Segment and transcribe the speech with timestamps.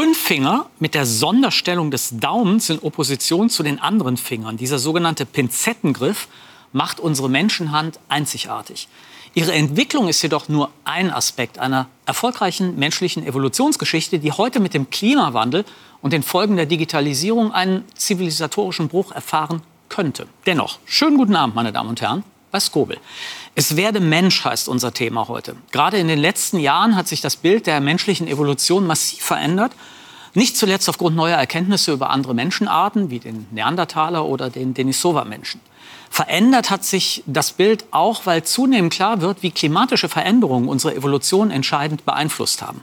[0.00, 4.56] fünf Finger mit der Sonderstellung des Daumens in Opposition zu den anderen Fingern.
[4.56, 6.28] Dieser sogenannte Pinzettengriff
[6.72, 8.86] macht unsere Menschenhand einzigartig.
[9.34, 14.88] Ihre Entwicklung ist jedoch nur ein Aspekt einer erfolgreichen menschlichen Evolutionsgeschichte, die heute mit dem
[14.88, 15.64] Klimawandel
[16.00, 20.28] und den Folgen der Digitalisierung einen zivilisatorischen Bruch erfahren könnte.
[20.46, 22.98] Dennoch, schönen guten Abend, meine Damen und Herren, bei Skobel.
[23.54, 25.56] Es werde Mensch heißt unser Thema heute.
[25.72, 29.72] Gerade in den letzten Jahren hat sich das Bild der menschlichen Evolution massiv verändert.
[30.34, 35.60] Nicht zuletzt aufgrund neuer Erkenntnisse über andere Menschenarten wie den Neandertaler oder den Denisova-Menschen.
[36.10, 41.50] Verändert hat sich das Bild auch, weil zunehmend klar wird, wie klimatische Veränderungen unsere Evolution
[41.50, 42.82] entscheidend beeinflusst haben.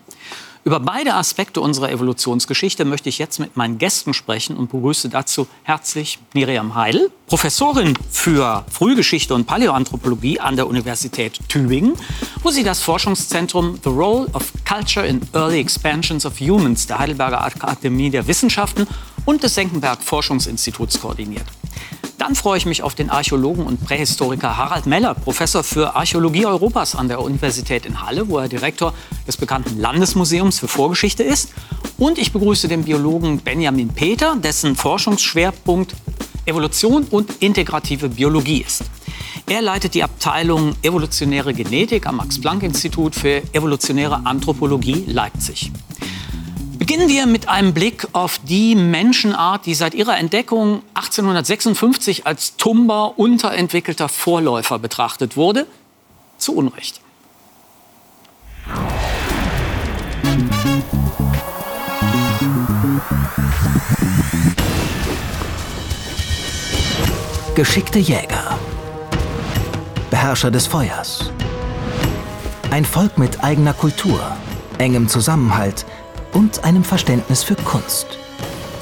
[0.67, 5.45] Über beide Aspekte unserer Evolutionsgeschichte möchte ich jetzt mit meinen Gästen sprechen und begrüße dazu
[5.61, 11.93] herzlich Miriam Heidel, Professorin für Frühgeschichte und Paläoanthropologie an der Universität Tübingen,
[12.41, 17.43] wo sie das Forschungszentrum The Role of Culture in Early Expansions of Humans der Heidelberger
[17.43, 18.87] Akademie der Wissenschaften
[19.25, 21.45] und des Senckenberg Forschungsinstituts koordiniert.
[22.17, 26.95] Dann freue ich mich auf den Archäologen und Prähistoriker Harald Meller, Professor für Archäologie Europas
[26.95, 28.93] an der Universität in Halle, wo er Direktor
[29.27, 31.49] des bekannten Landesmuseums für Vorgeschichte ist.
[31.97, 35.95] Und ich begrüße den Biologen Benjamin Peter, dessen Forschungsschwerpunkt
[36.45, 38.83] Evolution und integrative Biologie ist.
[39.47, 45.71] Er leitet die Abteilung Evolutionäre Genetik am Max-Planck-Institut für evolutionäre Anthropologie Leipzig.
[46.95, 53.19] Beginnen wir mit einem Blick auf die Menschenart, die seit ihrer Entdeckung 1856 als tumber,
[53.19, 55.67] unterentwickelter Vorläufer betrachtet wurde.
[56.37, 57.01] Zu Unrecht.
[67.55, 68.57] Geschickte Jäger.
[70.09, 71.29] Beherrscher des Feuers.
[72.71, 74.21] Ein Volk mit eigener Kultur,
[74.77, 75.85] engem Zusammenhalt–
[76.35, 78.19] und einem Verständnis für Kunst.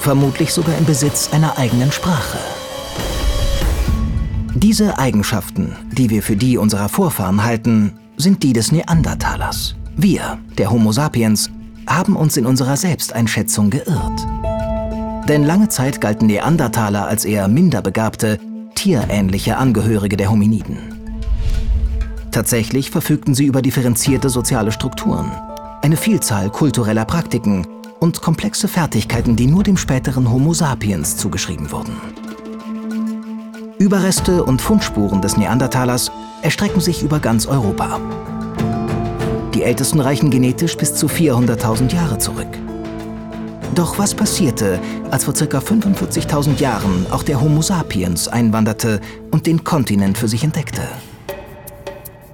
[0.00, 2.38] Vermutlich sogar im Besitz einer eigenen Sprache.
[4.54, 9.76] Diese Eigenschaften, die wir für die unserer Vorfahren halten, sind die des Neandertalers.
[9.96, 11.50] Wir, der Homo sapiens,
[11.86, 14.26] haben uns in unserer Selbsteinschätzung geirrt.
[15.28, 18.38] Denn lange Zeit galten Neandertaler als eher minder begabte,
[18.74, 20.78] tierähnliche Angehörige der Hominiden.
[22.30, 25.30] Tatsächlich verfügten sie über differenzierte soziale Strukturen
[25.84, 27.66] eine Vielzahl kultureller Praktiken
[28.00, 32.00] und komplexe Fertigkeiten, die nur dem späteren Homo sapiens zugeschrieben wurden.
[33.78, 38.00] Überreste und Fundspuren des Neandertalers erstrecken sich über ganz Europa.
[39.52, 42.48] Die ältesten reichen genetisch bis zu 400.000 Jahre zurück.
[43.74, 44.80] Doch was passierte,
[45.10, 45.58] als vor ca.
[45.58, 50.80] 45.000 Jahren auch der Homo sapiens einwanderte und den Kontinent für sich entdeckte?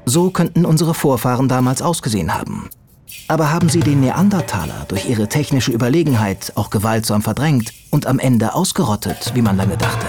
[0.04, 2.70] So könnten unsere Vorfahren damals ausgesehen haben.
[3.28, 8.54] Aber haben sie den Neandertaler durch ihre technische Überlegenheit auch gewaltsam verdrängt und am Ende
[8.54, 10.06] ausgerottet, wie man lange dachte?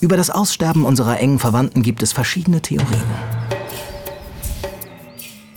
[0.00, 3.02] Über das Aussterben unserer engen Verwandten gibt es verschiedene Theorien.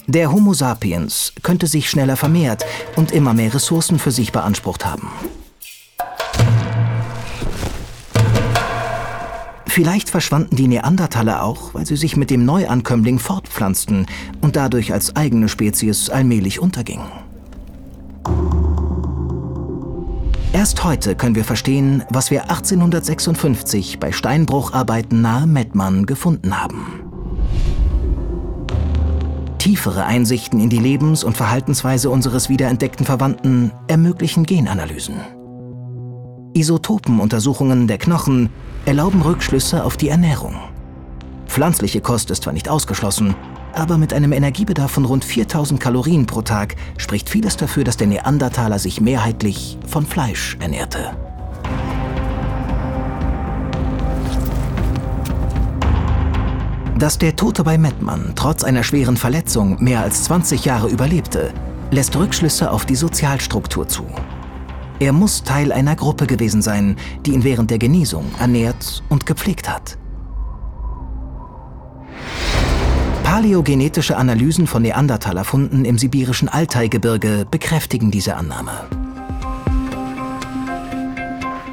[0.08, 2.64] Der Homo sapiens könnte sich schneller vermehrt
[2.96, 5.10] und immer mehr Ressourcen für sich beansprucht haben.
[9.76, 14.06] Vielleicht verschwanden die Neandertaler auch, weil sie sich mit dem Neuankömmling fortpflanzten
[14.40, 17.12] und dadurch als eigene Spezies allmählich untergingen.
[20.54, 27.02] Erst heute können wir verstehen, was wir 1856 bei Steinbrucharbeiten nahe Mettmann gefunden haben.
[29.58, 35.16] Tiefere Einsichten in die Lebens- und Verhaltensweise unseres wiederentdeckten Verwandten ermöglichen Genanalysen.
[36.56, 38.50] Isotopenuntersuchungen der Knochen
[38.86, 40.56] erlauben Rückschlüsse auf die Ernährung.
[41.48, 43.36] Pflanzliche Kost ist zwar nicht ausgeschlossen,
[43.74, 48.08] aber mit einem Energiebedarf von rund 4000 Kalorien pro Tag spricht vieles dafür, dass der
[48.08, 51.12] Neandertaler sich mehrheitlich von Fleisch ernährte.
[56.98, 61.54] Dass der Tote bei Mettmann trotz einer schweren Verletzung mehr als 20 Jahre überlebte,
[61.92, 64.06] lässt Rückschlüsse auf die Sozialstruktur zu.
[65.00, 66.96] Er muss Teil einer Gruppe gewesen sein,
[67.26, 69.98] die ihn während der Genesung ernährt und gepflegt hat.
[73.24, 78.72] Paläogenetische Analysen von Neandertalerfunden im sibirischen Altaigebirge bekräftigen diese Annahme.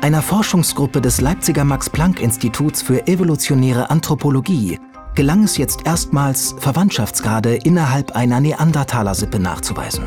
[0.00, 4.80] Einer Forschungsgruppe des Leipziger Max-Planck-Instituts für evolutionäre Anthropologie
[5.14, 10.04] gelang es jetzt erstmals, Verwandtschaftsgrade innerhalb einer Neandertaler-Sippe nachzuweisen.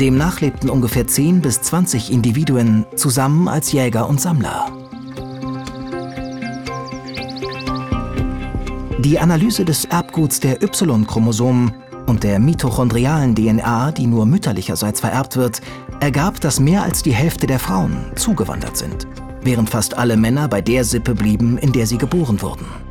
[0.00, 4.72] Demnach lebten ungefähr 10 bis 20 Individuen zusammen als Jäger und Sammler.
[8.98, 11.74] Die Analyse des Erbguts der Y-Chromosomen
[12.06, 15.60] und der mitochondrialen DNA, die nur mütterlicherseits vererbt wird,
[16.00, 19.06] ergab, dass mehr als die Hälfte der Frauen zugewandert sind,
[19.42, 22.89] während fast alle Männer bei der Sippe blieben, in der sie geboren wurden.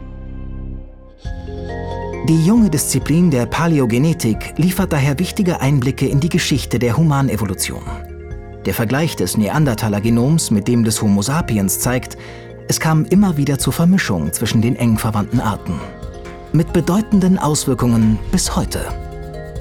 [2.27, 7.81] Die junge Disziplin der Paläogenetik liefert daher wichtige Einblicke in die Geschichte der Humanevolution.
[8.65, 12.17] Der Vergleich des Neandertaler-Genoms mit dem des Homo sapiens zeigt,
[12.67, 15.79] es kam immer wieder zur Vermischung zwischen den eng verwandten Arten.
[16.51, 18.85] Mit bedeutenden Auswirkungen bis heute.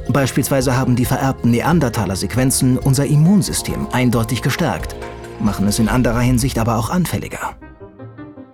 [0.09, 4.97] Beispielsweise haben die vererbten Neandertaler-Sequenzen unser Immunsystem eindeutig gestärkt,
[5.41, 7.57] machen es in anderer Hinsicht aber auch anfälliger.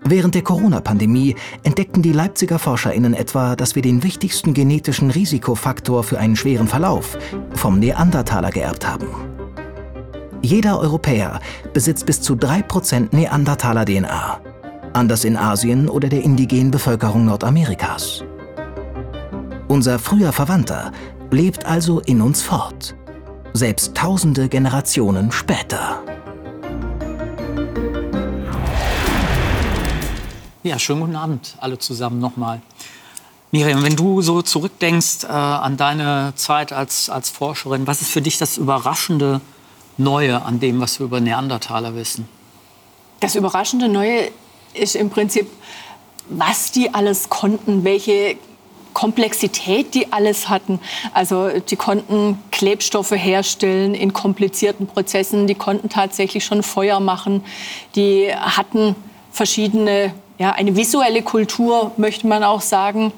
[0.06, 6.19] Während der Corona-Pandemie entdeckten die Leipziger ForscherInnen etwa, dass wir den wichtigsten genetischen Risikofaktor für
[6.19, 7.17] einen schweren Verlauf
[7.55, 9.06] vom Neandertaler geerbt haben.
[10.43, 11.41] Jeder Europäer
[11.73, 14.41] besitzt bis zu 3% Neandertaler-DNA.
[14.93, 18.23] Anders in Asien oder der indigenen Bevölkerung Nordamerikas.
[19.69, 20.93] Unser früher Verwandter
[21.31, 22.95] lebt also in uns fort.
[23.55, 26.03] Selbst tausende Generationen später.
[30.64, 32.62] Ja, schönen guten Abend alle zusammen nochmal.
[33.50, 38.22] Miriam, wenn du so zurückdenkst äh, an deine Zeit als, als Forscherin, was ist für
[38.22, 39.43] dich das überraschende
[39.99, 42.26] Neue an dem, was wir über Neandertaler wissen?
[43.20, 44.31] Das überraschende Neue
[44.72, 45.50] ist im Prinzip,
[46.31, 48.37] was die alles konnten, welche
[48.94, 50.81] Komplexität die alles hatten.
[51.12, 57.44] Also die konnten Klebstoffe herstellen in komplizierten Prozessen, die konnten tatsächlich schon Feuer machen,
[57.96, 58.96] die hatten
[59.31, 63.13] verschiedene ja, eine visuelle Kultur, möchte man auch sagen.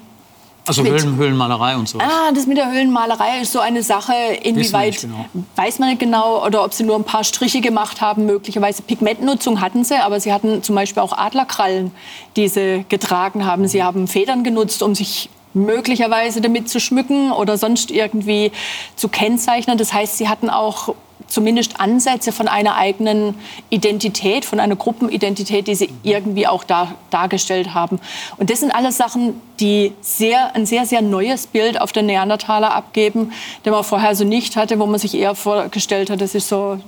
[0.67, 1.97] Also mit, Höhlen, Höhlenmalerei und so.
[1.99, 5.25] Ah, das mit der Höhlenmalerei ist so eine Sache, inwieweit genau.
[5.55, 9.61] weiß man nicht genau oder ob sie nur ein paar Striche gemacht haben, möglicherweise Pigmentnutzung
[9.61, 11.91] hatten sie, aber sie hatten zum Beispiel auch Adlerkrallen,
[12.35, 13.67] die sie getragen haben.
[13.69, 18.51] Sie haben Federn genutzt, um sich möglicherweise damit zu schmücken oder sonst irgendwie
[18.97, 19.77] zu kennzeichnen.
[19.77, 20.93] Das heißt, sie hatten auch
[21.27, 23.35] zumindest Ansätze von einer eigenen
[23.69, 27.99] Identität, von einer Gruppenidentität, die sie irgendwie auch da, dargestellt haben.
[28.37, 32.73] Und das sind alles Sachen, die sehr, ein sehr, sehr neues Bild auf den Neandertaler
[32.73, 33.31] abgeben,
[33.65, 36.79] den man vorher so nicht hatte, wo man sich eher vorgestellt hat, das ist so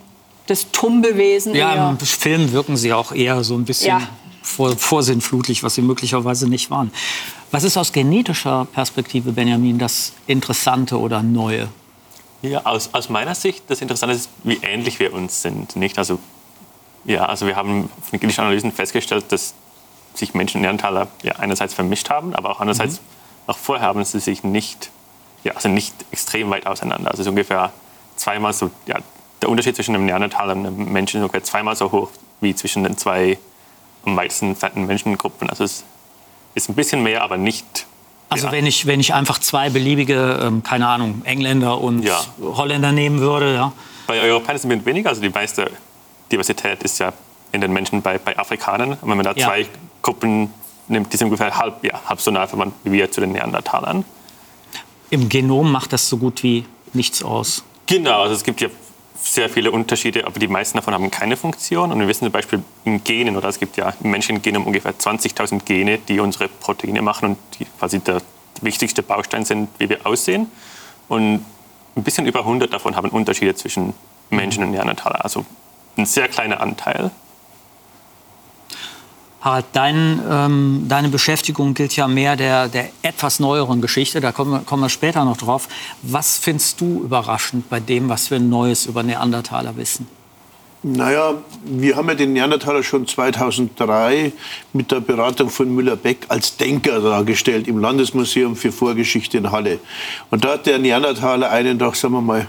[0.47, 1.53] das Tumbewesen.
[1.53, 1.89] Ja, eher.
[1.89, 4.01] im Film wirken sie auch eher so ein bisschen ja.
[4.41, 6.91] vor, vorsinnflutlich, was sie möglicherweise nicht waren.
[7.51, 11.67] Was ist aus genetischer Perspektive, Benjamin, das Interessante oder Neue?
[12.41, 15.75] Ja, aus, aus meiner Sicht, das Interessante ist, wie ähnlich wir uns sind.
[15.75, 15.97] Nicht?
[15.97, 16.19] Also,
[17.03, 19.53] ja, also wir haben von genetischen Analysen festgestellt, dass
[20.13, 23.05] sich Menschen und Neandertaler ja, einerseits vermischt haben, aber auch andererseits mhm.
[23.47, 24.89] noch vorher haben sie sich nicht,
[25.43, 27.11] ja, also nicht extrem weit auseinander.
[27.11, 27.71] Also ungefähr
[28.15, 28.99] zweimal so, ja,
[29.41, 32.09] der Unterschied zwischen einem Neandertaler und einem Menschen ist ungefähr zweimal so hoch
[32.41, 33.37] wie zwischen den zwei
[34.05, 35.49] am meisten entfernten Menschengruppen.
[35.49, 35.83] Also es
[36.55, 37.85] ist ein bisschen mehr, aber nicht
[38.29, 38.51] also ja.
[38.51, 42.19] wenn, ich, wenn ich einfach zwei beliebige, ähm, keine Ahnung, Engländer und ja.
[42.41, 43.55] Holländer nehmen würde.
[43.55, 43.73] Ja.
[44.07, 45.09] Bei Europäern ist es weniger.
[45.09, 45.71] Also die meiste
[46.31, 47.11] Diversität ist ja
[47.51, 48.91] in den Menschen bei, bei Afrikanern.
[48.93, 49.47] Und wenn man da ja.
[49.47, 49.65] zwei
[50.03, 50.53] Gruppen
[50.87, 54.05] nimmt, die sind ungefähr halb, ja, halb so nah verwandt wie wir zu den Neandertalern.
[55.09, 57.63] Im Genom macht das so gut wie nichts aus.
[57.87, 58.69] Genau, also es gibt ja
[59.21, 61.91] sehr viele Unterschiede, aber die meisten davon haben keine Funktion.
[61.91, 64.93] Und wir wissen zum Beispiel in Genen, oder es gibt ja im menschlichen Genom ungefähr
[64.93, 68.21] 20.000 Gene, die unsere Proteine machen und die quasi der
[68.61, 70.49] wichtigste Baustein sind, wie wir aussehen.
[71.07, 71.45] Und
[71.95, 73.93] ein bisschen über 100 davon haben Unterschiede zwischen
[74.29, 75.23] Menschen und Neandertaler.
[75.23, 75.45] Also
[75.97, 77.11] ein sehr kleiner Anteil.
[79.41, 84.19] Harald, dein, ähm, deine Beschäftigung gilt ja mehr der, der etwas neueren Geschichte.
[84.19, 85.69] Da kommen wir, kommen wir später noch drauf.
[86.01, 90.07] Was findest du überraschend bei dem, was wir Neues über Neandertaler wissen?
[90.81, 91.33] Naja,
[91.65, 94.31] wir haben ja den Neandertaler schon 2003
[94.71, 99.79] mit der Beratung von Müller-Beck als Denker dargestellt im Landesmuseum für Vorgeschichte in Halle.
[100.31, 102.47] Und da hat der Neandertaler einen doch, sagen wir mal,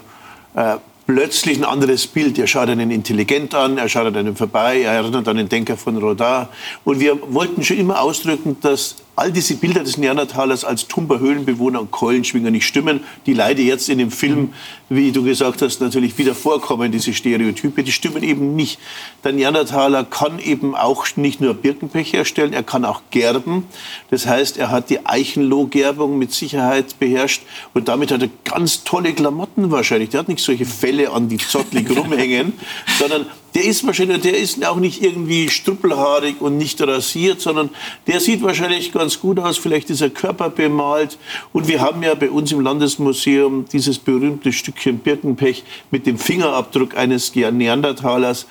[0.54, 2.38] äh, plötzlich ein anderes Bild.
[2.38, 5.76] Er schaut einen intelligent an, er schaut an einem vorbei, er erinnert an den Denker
[5.76, 6.46] von Rodin.
[6.84, 11.80] Und wir wollten schon immer ausdrücken, dass all diese Bilder des Neandertalers als tumber Höhlenbewohner
[11.80, 14.54] und Keulenschwinger nicht stimmen, die leider jetzt in dem Film,
[14.88, 18.78] wie du gesagt hast, natürlich wieder vorkommen, diese Stereotype, die stimmen eben nicht.
[19.22, 23.64] Der Neandertaler kann eben auch nicht nur Birkenpech herstellen, er kann auch gerben.
[24.10, 27.42] Das heißt, er hat die Eichenlohgerbung mit Sicherheit beherrscht
[27.74, 30.08] und damit hat er ganz tolle Klamotten wahrscheinlich.
[30.08, 32.52] Der hat nicht solche Felle an, die zottlig rumhängen,
[32.98, 37.70] sondern der ist wahrscheinlich, der ist auch nicht irgendwie struppelhaarig und nicht rasiert, sondern
[38.06, 39.58] der sieht wahrscheinlich ganz gut aus.
[39.58, 41.18] Vielleicht ist er körperbemalt.
[41.52, 46.96] Und wir haben ja bei uns im Landesmuseum dieses berühmte Stückchen Birkenpech mit dem Fingerabdruck
[46.96, 48.46] eines Neandertalers.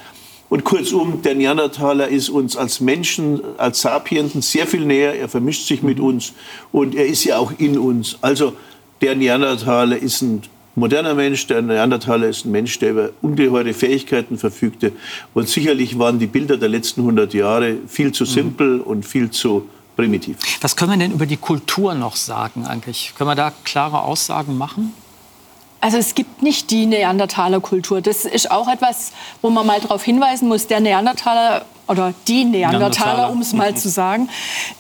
[0.50, 5.16] Und kurzum, der Neandertaler ist uns als Menschen, als Sapienten sehr viel näher.
[5.16, 6.34] Er vermischt sich mit uns
[6.72, 8.18] und er ist ja auch in uns.
[8.22, 8.54] Also
[9.02, 10.42] der Neandertaler ist ein
[10.80, 14.94] moderner Mensch, der Neandertaler ist ein Mensch, der über ungeheure Fähigkeiten verfügte.
[15.34, 18.82] Und sicherlich waren die Bilder der letzten 100 Jahre viel zu simpel mhm.
[18.82, 20.38] und viel zu primitiv.
[20.62, 23.14] Was können wir denn über die Kultur noch sagen eigentlich?
[23.18, 24.94] Können wir da klare Aussagen machen?
[25.82, 28.02] Also es gibt nicht die Neandertaler-Kultur.
[28.02, 30.68] Das ist auch etwas, wo man mal darauf hinweisen muss.
[30.68, 33.32] Der Neandertaler oder die Neandertaler, Neandertaler.
[33.32, 34.30] um es mal zu sagen,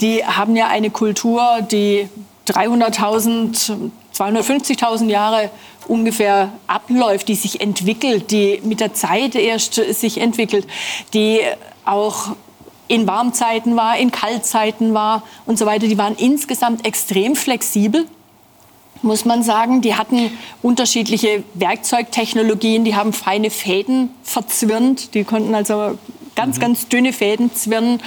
[0.01, 2.10] die haben ja eine Kultur, die
[2.48, 5.50] 300.000, 250.000 Jahre
[5.89, 10.67] ungefähr abläuft, die sich entwickelt, die mit der Zeit erst sich entwickelt,
[11.13, 11.41] die
[11.86, 12.36] auch
[12.88, 15.88] in Warmzeiten war, in Kaltzeiten war und so weiter.
[15.88, 18.05] Die waren insgesamt extrem flexibel
[19.01, 19.81] muss man sagen.
[19.81, 20.31] Die hatten
[20.62, 25.98] unterschiedliche Werkzeugtechnologien, die haben feine Fäden verzwirnt, die konnten also
[26.39, 26.62] ganz, mhm.
[26.62, 28.01] ganz dünne Fäden zwirnen.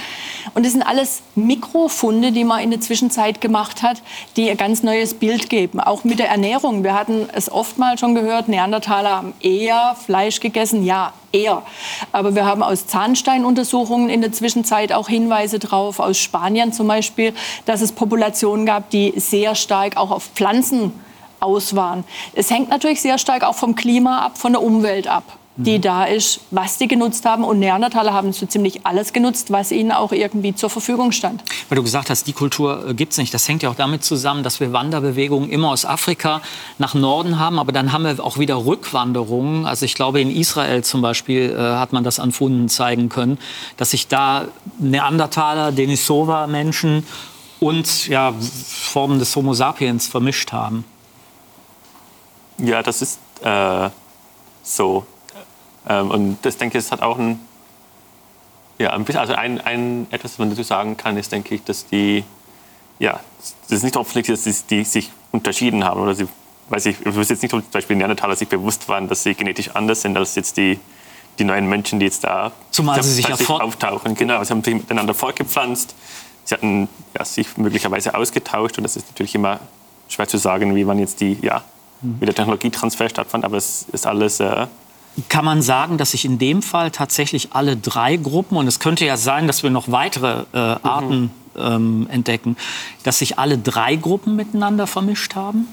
[0.55, 4.01] Und das sind alles Mikrofunde, die man in der Zwischenzeit gemacht hat,
[4.35, 5.79] die ein ganz neues Bild geben.
[5.79, 6.83] Auch mit der Ernährung.
[6.83, 10.83] Wir hatten es oftmals schon gehört, Neandertaler haben eher Fleisch gegessen.
[10.83, 11.61] Ja, eher.
[12.11, 17.33] Aber wir haben aus Zahnsteinuntersuchungen in der Zwischenzeit auch Hinweise drauf, aus Spanien zum Beispiel,
[17.65, 20.91] dass es Populationen gab, die sehr stark auch auf Pflanzen
[21.39, 22.03] aus waren.
[22.33, 26.05] Es hängt natürlich sehr stark auch vom Klima ab, von der Umwelt ab die da
[26.05, 27.43] ist, was die genutzt haben.
[27.43, 31.43] Und Neandertaler haben so ziemlich alles genutzt, was ihnen auch irgendwie zur Verfügung stand.
[31.69, 33.33] Weil du gesagt hast, die Kultur äh, gibt es nicht.
[33.33, 36.41] Das hängt ja auch damit zusammen, dass wir Wanderbewegungen immer aus Afrika
[36.79, 37.59] nach Norden haben.
[37.59, 39.65] Aber dann haben wir auch wieder Rückwanderungen.
[39.65, 43.37] Also ich glaube, in Israel zum Beispiel äh, hat man das an Funden zeigen können,
[43.77, 44.45] dass sich da
[44.79, 47.05] Neandertaler, Denisova-Menschen
[47.59, 50.83] und ja, Formen des Homo sapiens vermischt haben.
[52.57, 53.89] Ja, das ist äh,
[54.63, 55.05] so.
[55.87, 57.39] Ähm, und das denke ich, es hat auch ein,
[58.79, 61.63] ja, ein bisschen, also ein, ein, etwas, was man dazu sagen kann, ist, denke ich,
[61.63, 62.23] dass die,
[62.99, 66.27] ja, das ist nicht offensichtlich, dass die, die sich unterschieden haben oder sie,
[66.69, 69.33] weiß ich, ich wüsste jetzt nicht, ob zum Beispiel Neandertaler sich bewusst waren, dass sie
[69.33, 70.79] genetisch anders sind als jetzt die,
[71.39, 74.15] die neuen Menschen, die jetzt da Zumal sie sich ja auftauchen.
[74.15, 75.95] Genau, sie haben sich miteinander fortgepflanzt,
[76.45, 76.87] sie hatten
[77.17, 79.59] ja, sich möglicherweise ausgetauscht und das ist natürlich immer
[80.07, 81.63] schwer zu sagen, wie man jetzt die, ja,
[82.01, 84.67] wie der Technologietransfer stattfand, aber es ist alles äh,
[85.29, 89.05] kann man sagen, dass sich in dem Fall tatsächlich alle drei Gruppen, und es könnte
[89.05, 91.61] ja sein, dass wir noch weitere äh, Arten mhm.
[91.61, 92.57] ähm, entdecken,
[93.03, 95.67] dass sich alle drei Gruppen miteinander vermischt haben?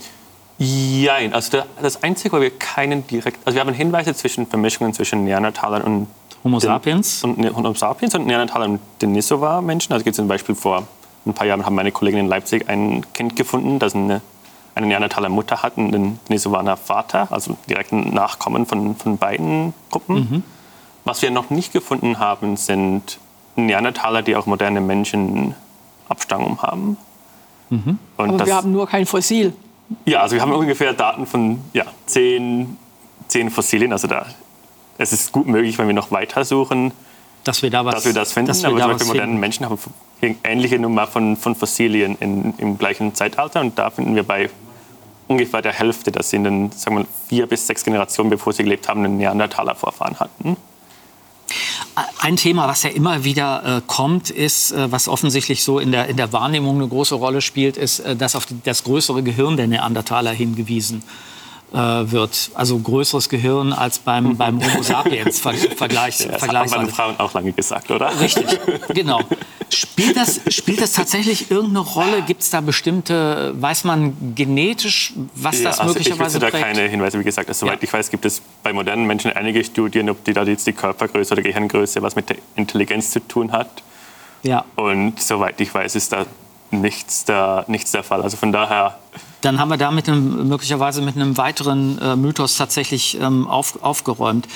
[0.59, 4.93] Nein, also der, das Einzige, wo wir keinen direkt, also wir haben Hinweise zwischen Vermischungen
[4.93, 6.07] zwischen Neandertalern und
[6.45, 9.93] Homo sapiens und, und Homo sapiens und Neandertalern und Denisova-Menschen.
[9.93, 10.87] Also gibt es zum Beispiel vor
[11.27, 14.21] ein paar Jahren haben meine Kollegen in Leipzig ein Kind gefunden, das eine
[14.75, 20.15] eine Neandertaler Mutter hatten, den Denisovaner Vater, also direkten Nachkommen von, von beiden Gruppen.
[20.15, 20.43] Mhm.
[21.05, 23.19] Was wir noch nicht gefunden haben, sind
[23.57, 25.55] Neandertaler, die auch moderne Menschen
[26.09, 26.97] Abstammung haben.
[27.71, 27.99] Mhm.
[28.17, 29.55] Aber das, wir haben nur kein Fossil.
[30.05, 32.77] Ja, also wir haben ungefähr Daten von ja, zehn,
[33.29, 33.93] zehn Fossilien.
[33.93, 34.27] Also da,
[34.99, 36.93] es ist gut möglich, wenn wir noch weiter suchen,
[37.45, 38.49] dass wir, da was, dass wir das finden.
[38.49, 39.79] Dass wir Aber zum Beispiel modernen Menschen haben
[40.45, 43.61] ähnliche Nummer von, von Fossilien in, im gleichen Zeitalter.
[43.61, 44.51] Und da finden wir bei
[45.29, 48.65] ungefähr der Hälfte, dass sie in den sagen wir, vier bis sechs Generationen, bevor sie
[48.65, 50.57] gelebt haben, einen Neandertaler-Vorfahren hatten.
[52.21, 56.07] Ein Thema, was ja immer wieder äh, kommt, ist, äh, was offensichtlich so in der,
[56.07, 59.67] in der Wahrnehmung eine große Rolle spielt, ist, äh, dass auf das größere Gehirn der
[59.67, 61.03] Neandertaler hingewiesen
[61.73, 62.51] äh, wird.
[62.55, 67.19] Also größeres Gehirn als beim, beim Homo sapiens Ver Vergleich, ja, das haben meine Frauen
[67.19, 68.19] auch lange gesagt, oder?
[68.21, 68.59] Richtig,
[68.89, 69.21] genau.
[69.73, 72.23] Spielt das, spielt das tatsächlich irgendeine Rolle?
[72.23, 76.55] Gibt es da bestimmte, weiß man genetisch, was ja, das also möglicherweise ich prägt?
[76.55, 77.49] da keine Hinweise, wie gesagt.
[77.49, 77.85] Also, soweit ja.
[77.85, 81.35] ich weiß, gibt es bei modernen Menschen einige Studien, ob die da jetzt die Körpergröße
[81.35, 83.83] oder Gehirngröße was mit der Intelligenz zu tun hat.
[84.43, 84.65] Ja.
[84.75, 86.27] Und soweit ich weiß, ist da
[86.71, 88.23] nichts, da, nichts der Fall.
[88.23, 88.99] Also von daher
[89.41, 93.83] dann haben wir da mit einem, möglicherweise mit einem weiteren äh, Mythos tatsächlich ähm, auf,
[93.83, 94.47] aufgeräumt.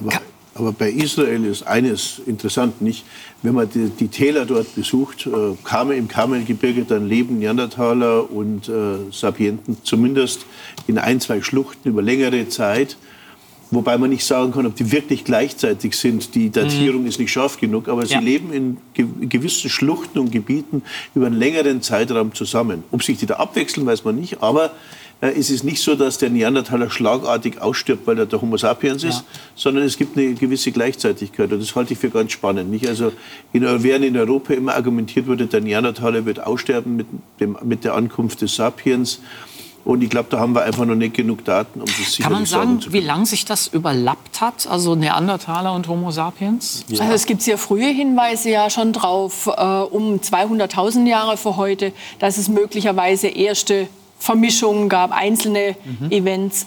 [0.00, 0.20] Aber,
[0.54, 3.04] aber, bei Israel ist eines interessant, nicht?
[3.42, 5.30] Wenn man die, die Täler dort besucht, äh,
[5.64, 10.46] Karmel, im Karmelgebirge, dann leben Neandertaler und äh, Sapienten zumindest
[10.86, 12.96] in ein, zwei Schluchten über längere Zeit.
[13.74, 16.34] Wobei man nicht sagen kann, ob die wirklich gleichzeitig sind.
[16.34, 17.08] Die Datierung mhm.
[17.08, 18.20] ist nicht scharf genug, aber sie ja.
[18.20, 18.76] leben in
[19.28, 20.82] gewissen Schluchten und Gebieten
[21.14, 22.84] über einen längeren Zeitraum zusammen.
[22.90, 24.42] Ob sich die da abwechseln, weiß man nicht.
[24.42, 24.70] Aber
[25.20, 29.04] äh, es ist nicht so, dass der Neandertaler schlagartig ausstirbt, weil er der Homo sapiens
[29.04, 29.24] ist, ja.
[29.54, 31.52] sondern es gibt eine gewisse Gleichzeitigkeit.
[31.52, 32.70] Und das halte ich für ganz spannend.
[32.70, 32.86] Nicht?
[32.86, 33.12] Also
[33.52, 37.06] in, während in Europa immer argumentiert wurde, der Neandertaler wird aussterben mit,
[37.40, 39.20] dem, mit der Ankunft des Sapiens,
[39.84, 42.46] und ich glaube, da haben wir einfach noch nicht genug Daten, um das Kann man
[42.46, 46.84] sagen, wie lange sich das überlappt hat, also Neandertaler und Homo sapiens?
[46.88, 47.02] Ja.
[47.02, 51.92] Also es gibt sehr frühe Hinweise ja schon drauf, äh, um 200.000 Jahre vor heute,
[52.18, 53.88] dass es möglicherweise erste
[54.18, 56.10] Vermischungen gab, einzelne mhm.
[56.10, 56.66] Events.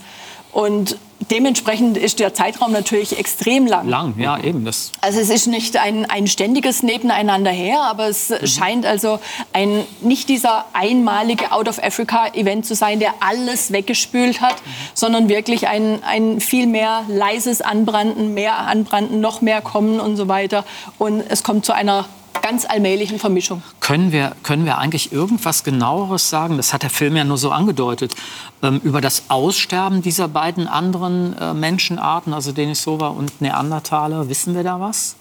[0.51, 0.97] Und
[1.31, 3.87] dementsprechend ist der Zeitraum natürlich extrem lang.
[3.87, 4.65] Lang, ja, eben.
[4.65, 8.47] Das also es ist nicht ein, ein ständiges Nebeneinander her, aber es mhm.
[8.47, 9.19] scheint also
[9.53, 14.71] ein, nicht dieser einmalige Out-of-Africa-Event zu sein, der alles weggespült hat, mhm.
[14.93, 20.27] sondern wirklich ein, ein viel mehr leises Anbranden, mehr Anbranden, noch mehr kommen und so
[20.27, 20.65] weiter.
[20.97, 22.05] Und es kommt zu einer
[22.41, 23.61] ganz allmählichen Vermischung.
[23.79, 27.51] Können wir, können wir eigentlich irgendwas genaueres sagen, das hat der Film ja nur so
[27.51, 28.15] angedeutet,
[28.63, 34.29] ähm, über das Aussterben dieser beiden anderen äh, Menschenarten, also Denisova und Neandertaler?
[34.29, 35.15] Wissen wir da was?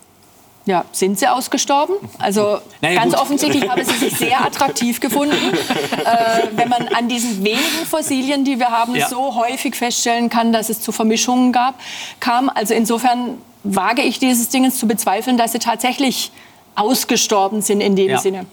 [0.67, 1.95] Ja, sind sie ausgestorben?
[2.19, 3.23] Also naja, ganz gut.
[3.23, 5.37] offensichtlich haben sie sich sehr attraktiv gefunden.
[5.37, 9.09] äh, wenn man an diesen wenigen Fossilien, die wir haben, ja.
[9.09, 11.77] so häufig feststellen kann, dass es zu Vermischungen gab,
[12.19, 12.49] kam.
[12.49, 16.33] Also insofern wage ich dieses Dingens zu bezweifeln, dass sie tatsächlich
[16.77, 18.19] ausgestorben sind in dem ja.
[18.19, 18.47] Sinne.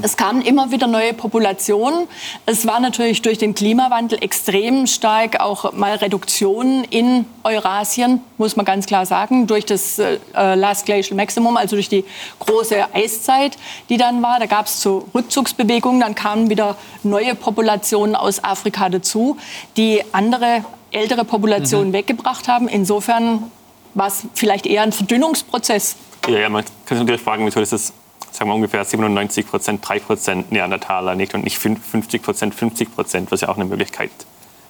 [0.00, 2.08] Es kamen immer wieder neue Populationen.
[2.46, 8.64] Es war natürlich durch den Klimawandel extrem stark auch mal Reduktionen in Eurasien, muss man
[8.64, 12.04] ganz klar sagen, durch das äh, Last Glacial Maximum, also durch die
[12.38, 13.58] große Eiszeit,
[13.90, 14.38] die dann war.
[14.40, 19.36] Da gab es so Rückzugsbewegungen, dann kamen wieder neue Populationen aus Afrika dazu,
[19.76, 21.92] die andere ältere Populationen mhm.
[21.92, 22.68] weggebracht haben.
[22.68, 23.50] Insofern
[23.92, 25.96] war es vielleicht eher ein Verdünnungsprozess.
[26.26, 27.92] Ja, ja man kann sich natürlich fragen, wieso ist das
[28.30, 33.32] sagen wir ungefähr 97 Prozent, 3 Prozent Neandertaler nicht und nicht 50 Prozent, 50 Prozent,
[33.32, 34.10] was ja auch eine Möglichkeit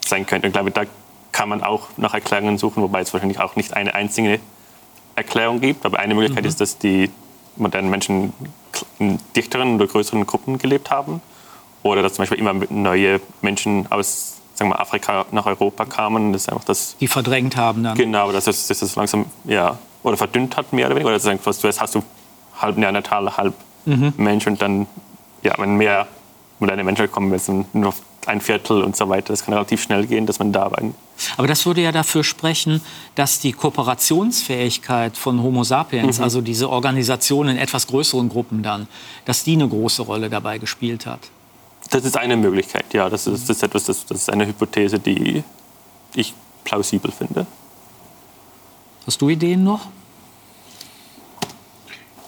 [0.04, 0.46] sein könnte.
[0.46, 0.84] Und ich glaube, da
[1.32, 4.40] kann man auch nach Erklärungen suchen, wobei es wahrscheinlich auch nicht eine einzige
[5.14, 5.84] Erklärung gibt.
[5.84, 6.48] Aber eine Möglichkeit mhm.
[6.48, 7.10] ist, dass die
[7.56, 8.32] modernen Menschen
[8.98, 11.20] in dichteren oder größeren Gruppen gelebt haben.
[11.82, 16.32] Oder dass zum Beispiel immer neue Menschen aus sagen wir, Afrika nach Europa kamen.
[16.32, 17.96] Das ist einfach das, die verdrängt haben dann.
[17.96, 21.10] Genau, dass das, das langsam ja, oder verdünnt hat, mehr oder weniger.
[21.10, 22.02] Oder sagen, was du hast, hast du
[22.60, 23.54] halb Neandertaler, halb
[23.86, 24.12] mhm.
[24.16, 24.86] Mensch und dann,
[25.42, 26.06] ja, wenn mehr
[26.58, 27.94] moderne Menschen kommen, müssen nur
[28.26, 29.32] ein Viertel und so weiter.
[29.32, 30.94] Das kann relativ schnell gehen, dass man da ein
[31.36, 32.80] aber das würde ja dafür sprechen,
[33.14, 36.24] dass die Kooperationsfähigkeit von Homo sapiens, mhm.
[36.24, 38.86] also diese Organisation in etwas größeren Gruppen dann,
[39.24, 41.20] dass die eine große Rolle dabei gespielt hat.
[41.90, 43.08] Das ist eine Möglichkeit, ja.
[43.08, 45.42] Das ist, das ist etwas, das, das ist eine Hypothese, die
[46.14, 47.46] ich plausibel finde.
[49.06, 49.88] Hast du Ideen noch?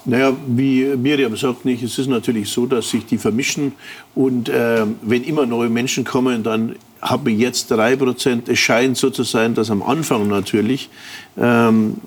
[0.06, 3.72] Naja, wie Miriam sagt nicht, es ist natürlich so, dass sich die vermischen
[4.14, 8.48] und äh, wenn immer neue Menschen kommen, dann haben wir jetzt drei Prozent.
[8.48, 10.88] Es scheint so zu sein, dass am Anfang natürlich
[11.36, 11.98] ähm,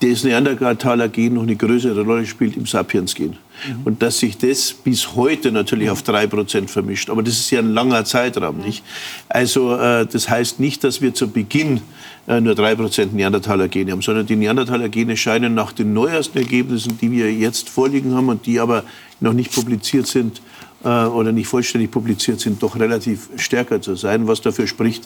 [0.00, 3.36] das Neandertaler-Gen noch eine größere Rolle spielt im Sapiens-Gen.
[3.66, 3.82] Mhm.
[3.84, 7.10] Und dass sich das bis heute natürlich auf drei Prozent vermischt.
[7.10, 8.84] Aber das ist ja ein langer Zeitraum, nicht?
[9.28, 11.80] Also äh, das heißt nicht, dass wir zu Beginn
[12.26, 17.10] äh, nur drei Prozent Neandertaler-Gene haben, sondern die Neandertaler-Gene scheinen nach den neuesten Ergebnissen, die
[17.10, 18.84] wir jetzt vorliegen haben und die aber
[19.20, 20.40] noch nicht publiziert sind,
[20.84, 25.04] äh, oder nicht vollständig publiziert sind, doch relativ stärker zu sein, was dafür spricht,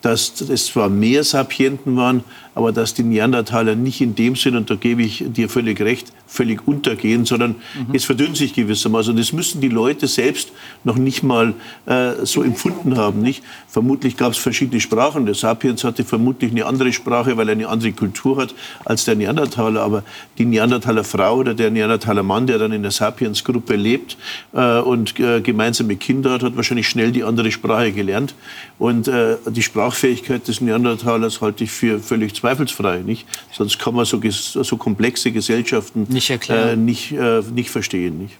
[0.00, 2.24] dass es zwar mehr Sapienten waren,
[2.54, 6.12] aber dass die Neandertaler nicht in dem Sinn, und da gebe ich dir völlig recht,
[6.32, 7.94] völlig untergehen, sondern mhm.
[7.94, 9.12] es verdünnt sich gewissermaßen.
[9.12, 10.50] Und das müssen die Leute selbst
[10.82, 11.54] noch nicht mal
[11.86, 13.20] äh, so empfunden haben.
[13.20, 13.42] Nicht?
[13.68, 15.26] Vermutlich gab es verschiedene Sprachen.
[15.26, 19.14] Der Sapiens hatte vermutlich eine andere Sprache, weil er eine andere Kultur hat als der
[19.14, 19.82] Neandertaler.
[19.82, 20.04] Aber
[20.38, 24.16] die Neandertaler Frau oder der Neandertaler Mann, der dann in der Sapiens-Gruppe lebt
[24.54, 28.34] äh, und äh, gemeinsame Kinder hat, hat wahrscheinlich schnell die andere Sprache gelernt.
[28.78, 32.98] Und äh, die Sprachfähigkeit des Neandertalers halte ich für völlig zweifelsfrei.
[32.98, 33.26] Nicht?
[33.52, 38.18] Sonst kann man so, so komplexe Gesellschaften nicht, äh, nicht, äh, nicht verstehen.
[38.18, 38.38] Nicht?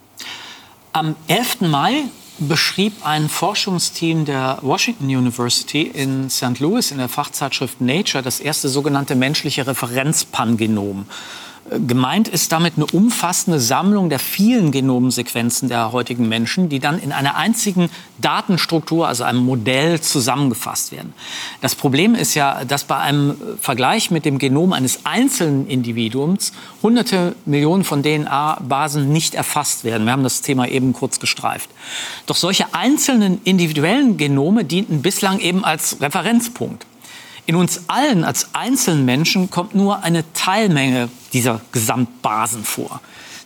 [0.92, 1.62] Am 11.
[1.62, 2.04] Mai
[2.38, 6.60] beschrieb ein Forschungsteam der Washington University in St.
[6.60, 11.06] Louis in der Fachzeitschrift Nature das erste sogenannte menschliche Referenzpangenom.
[11.70, 17.12] Gemeint ist damit eine umfassende Sammlung der vielen Genomsequenzen der heutigen Menschen, die dann in
[17.12, 21.14] einer einzigen Datenstruktur, also einem Modell, zusammengefasst werden.
[21.60, 27.36] Das Problem ist ja, dass bei einem Vergleich mit dem Genom eines einzelnen Individuums hunderte
[27.46, 30.04] Millionen von DNA-Basen nicht erfasst werden.
[30.04, 31.70] Wir haben das Thema eben kurz gestreift.
[32.26, 36.86] Doch solche einzelnen individuellen Genome dienten bislang eben als Referenzpunkt.
[37.44, 43.00] In uns allen als einzelnen Menschen kommt nur eine Teilmenge dieser Gesamtbasen vor.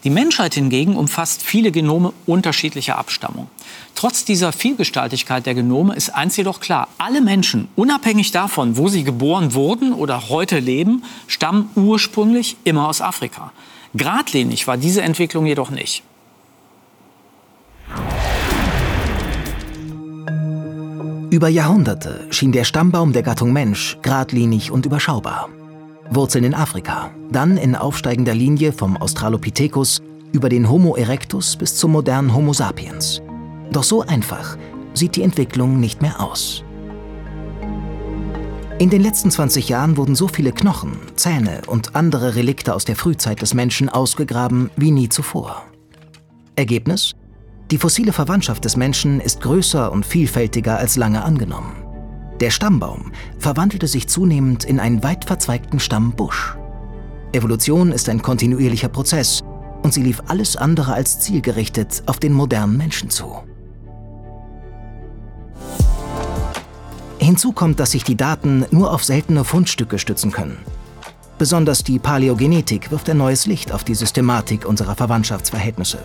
[0.05, 3.49] Die Menschheit hingegen umfasst viele Genome unterschiedlicher Abstammung.
[3.95, 6.89] Trotz dieser Vielgestaltigkeit der Genome ist eins jedoch klar.
[6.99, 13.01] Alle Menschen, unabhängig davon, wo sie geboren wurden oder heute leben, stammen ursprünglich immer aus
[13.01, 13.53] Afrika.
[13.97, 16.03] Gradlinig war diese Entwicklung jedoch nicht.
[21.31, 25.49] Über Jahrhunderte schien der Stammbaum der Gattung Mensch geradlinig und überschaubar.
[26.09, 31.93] Wurzeln in Afrika, dann in aufsteigender Linie vom Australopithecus über den Homo erectus bis zum
[31.93, 33.23] modernen Homo sapiens.
[33.73, 34.57] Doch so einfach
[34.95, 36.63] sieht die Entwicklung nicht mehr aus.
[38.79, 42.95] In den letzten 20 Jahren wurden so viele Knochen, Zähne und andere Relikte aus der
[42.95, 45.65] Frühzeit des Menschen ausgegraben wie nie zuvor.
[46.55, 47.15] Ergebnis?
[47.73, 51.75] Die fossile Verwandtschaft des Menschen ist größer und vielfältiger als lange angenommen.
[52.41, 56.57] Der Stammbaum verwandelte sich zunehmend in einen weit verzweigten Stammbusch.
[57.33, 59.43] Evolution ist ein kontinuierlicher Prozess
[59.83, 63.43] und sie lief alles andere als zielgerichtet auf den modernen Menschen zu.
[67.19, 70.59] Hinzu kommt, dass sich die Daten nur auf seltene Fundstücke stützen können.
[71.39, 75.99] Besonders die Paläogenetik wirft ein neues Licht auf die Systematik unserer Verwandtschaftsverhältnisse.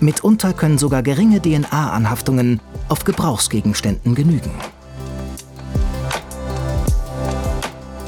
[0.00, 4.50] Mitunter können sogar geringe DNA-Anhaftungen auf Gebrauchsgegenständen genügen.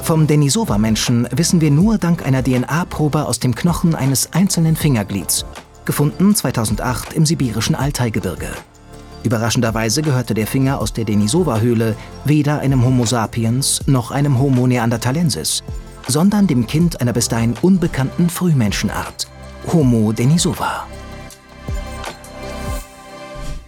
[0.03, 5.45] Vom Denisova-Menschen wissen wir nur dank einer DNA-Probe aus dem Knochen eines einzelnen Fingerglieds,
[5.83, 8.47] gefunden 2008 im sibirischen Altaigebirge.
[9.23, 15.63] Überraschenderweise gehörte der Finger aus der Denisova-Höhle weder einem Homo sapiens noch einem Homo neanderthalensis,
[16.07, 19.27] sondern dem Kind einer bis dahin unbekannten Frühmenschenart,
[19.73, 20.87] Homo denisova.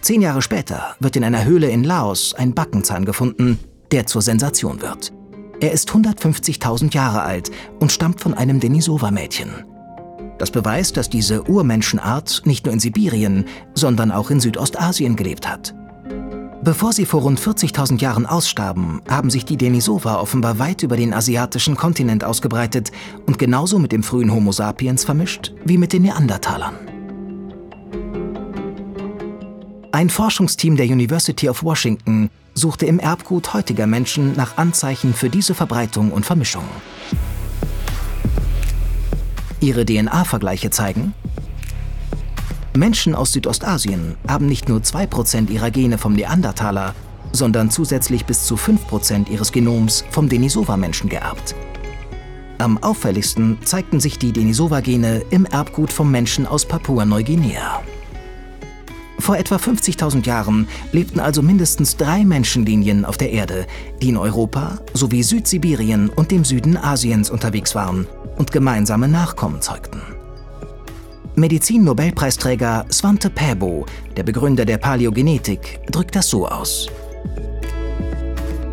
[0.00, 3.58] Zehn Jahre später wird in einer Höhle in Laos ein Backenzahn gefunden,
[3.92, 5.12] der zur Sensation wird.
[5.60, 9.64] Er ist 150.000 Jahre alt und stammt von einem Denisova-Mädchen.
[10.38, 15.74] Das beweist, dass diese Urmenschenart nicht nur in Sibirien, sondern auch in Südostasien gelebt hat.
[16.62, 21.12] Bevor sie vor rund 40.000 Jahren ausstarben, haben sich die Denisova offenbar weit über den
[21.12, 22.90] asiatischen Kontinent ausgebreitet
[23.26, 26.74] und genauso mit dem frühen Homo sapiens vermischt wie mit den Neandertalern.
[29.92, 35.52] Ein Forschungsteam der University of Washington suchte im Erbgut heutiger Menschen nach Anzeichen für diese
[35.52, 36.64] Verbreitung und Vermischung.
[39.58, 41.12] Ihre DNA-Vergleiche zeigen,
[42.76, 46.94] Menschen aus Südostasien haben nicht nur 2% ihrer Gene vom Neandertaler,
[47.32, 51.56] sondern zusätzlich bis zu 5% ihres Genoms vom Denisova-Menschen geerbt.
[52.58, 57.82] Am auffälligsten zeigten sich die Denisova-Gene im Erbgut vom Menschen aus Papua-Neuguinea.
[59.20, 63.66] Vor etwa 50.000 Jahren lebten also mindestens drei Menschenlinien auf der Erde,
[64.00, 68.06] die in Europa sowie Südsibirien und dem Süden Asiens unterwegs waren
[68.38, 70.00] und gemeinsame Nachkommen zeugten.
[71.36, 76.88] Medizin-Nobelpreisträger Svante Pääbo, der Begründer der Paläogenetik, drückt das so aus.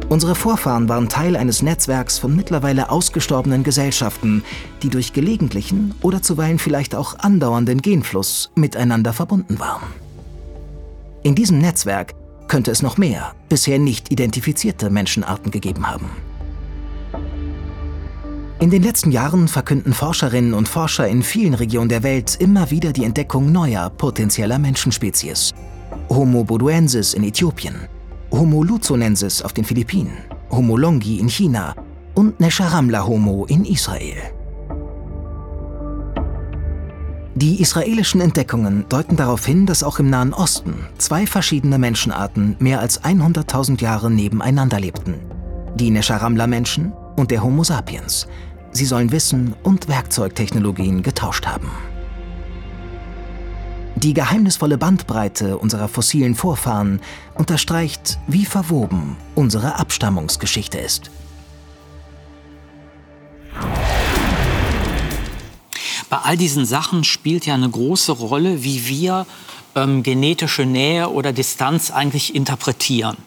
[0.09, 4.43] Unsere Vorfahren waren Teil eines Netzwerks von mittlerweile ausgestorbenen Gesellschaften,
[4.81, 10.06] die durch gelegentlichen oder zuweilen vielleicht auch andauernden Genfluss miteinander verbunden waren.
[11.27, 12.13] In diesem Netzwerk
[12.47, 16.09] könnte es noch mehr bisher nicht identifizierte Menschenarten gegeben haben.
[18.61, 22.93] In den letzten Jahren verkünden Forscherinnen und Forscher in vielen Regionen der Welt immer wieder
[22.93, 25.53] die Entdeckung neuer potenzieller Menschenspezies.
[26.07, 27.75] Homo boduensis in Äthiopien,
[28.31, 31.75] Homo luzonensis auf den Philippinen, Homo longi in China
[32.15, 34.36] und Nesharamla Homo in Israel.
[37.39, 42.79] Die israelischen Entdeckungen deuten darauf hin, dass auch im Nahen Osten zwei verschiedene Menschenarten mehr
[42.79, 45.19] als 100.000 Jahre nebeneinander lebten.
[45.75, 48.25] Die Nesharamla-Menschen und der Homo sapiens,
[48.71, 51.69] Sie sollen Wissen und Werkzeugtechnologien getauscht haben.
[53.97, 57.01] Die geheimnisvolle Bandbreite unserer fossilen Vorfahren
[57.35, 61.11] unterstreicht, wie verwoben unsere Abstammungsgeschichte ist.
[66.09, 69.25] Bei all diesen Sachen spielt ja eine große Rolle, wie wir
[69.75, 73.17] ähm, genetische Nähe oder Distanz eigentlich interpretieren.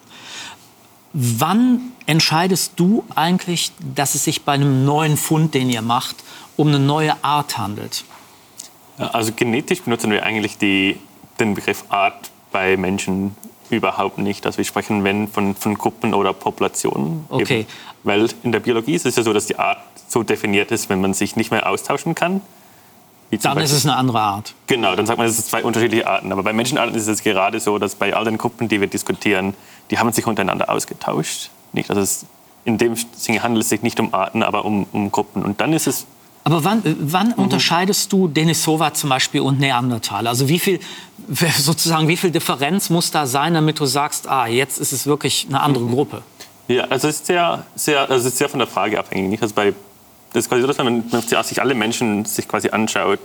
[1.13, 6.15] Wann entscheidest du eigentlich, dass es sich bei einem neuen Fund, den ihr macht,
[6.55, 8.05] um eine neue Art handelt?
[8.97, 10.97] Also genetisch benutzen wir eigentlich die,
[11.39, 13.35] den Begriff Art bei Menschen
[13.69, 14.45] überhaupt nicht.
[14.45, 17.25] Also wir sprechen wenn von, von Gruppen oder Populationen.
[17.29, 17.61] Okay.
[17.61, 17.67] Eben.
[18.03, 21.01] Weil in der Biologie ist es ja so, dass die Art so definiert ist, wenn
[21.01, 22.41] man sich nicht mehr austauschen kann.
[23.31, 24.53] Dann Beispiel, ist es eine andere Art.
[24.67, 26.31] Genau, dann sagt man, es sind zwei unterschiedliche Arten.
[26.31, 29.53] Aber bei Menschenarten ist es gerade so, dass bei all den Gruppen, die wir diskutieren,
[29.89, 31.49] die haben sich untereinander ausgetauscht.
[31.71, 31.89] Nicht?
[31.89, 32.25] Also es,
[32.65, 35.43] in dem Sinne handelt es sich nicht um Arten, aber um, um Gruppen.
[35.43, 36.05] Und dann ist es
[36.43, 37.33] aber wann, wann mhm.
[37.35, 40.27] unterscheidest du Denisova zum Beispiel und Neandertal?
[40.27, 40.79] Also wie viel,
[41.57, 45.45] sozusagen, wie viel Differenz muss da sein, damit du sagst, ah, jetzt ist es wirklich
[45.47, 45.91] eine andere mhm.
[45.91, 46.23] Gruppe?
[46.67, 49.29] Ja, also es ist sehr, sehr, also es ist sehr von der Frage abhängig.
[49.29, 49.43] Nicht?
[49.43, 49.73] Also bei,
[50.33, 53.19] das ist quasi so, dass wenn man sich alle Menschen sich quasi anschaut,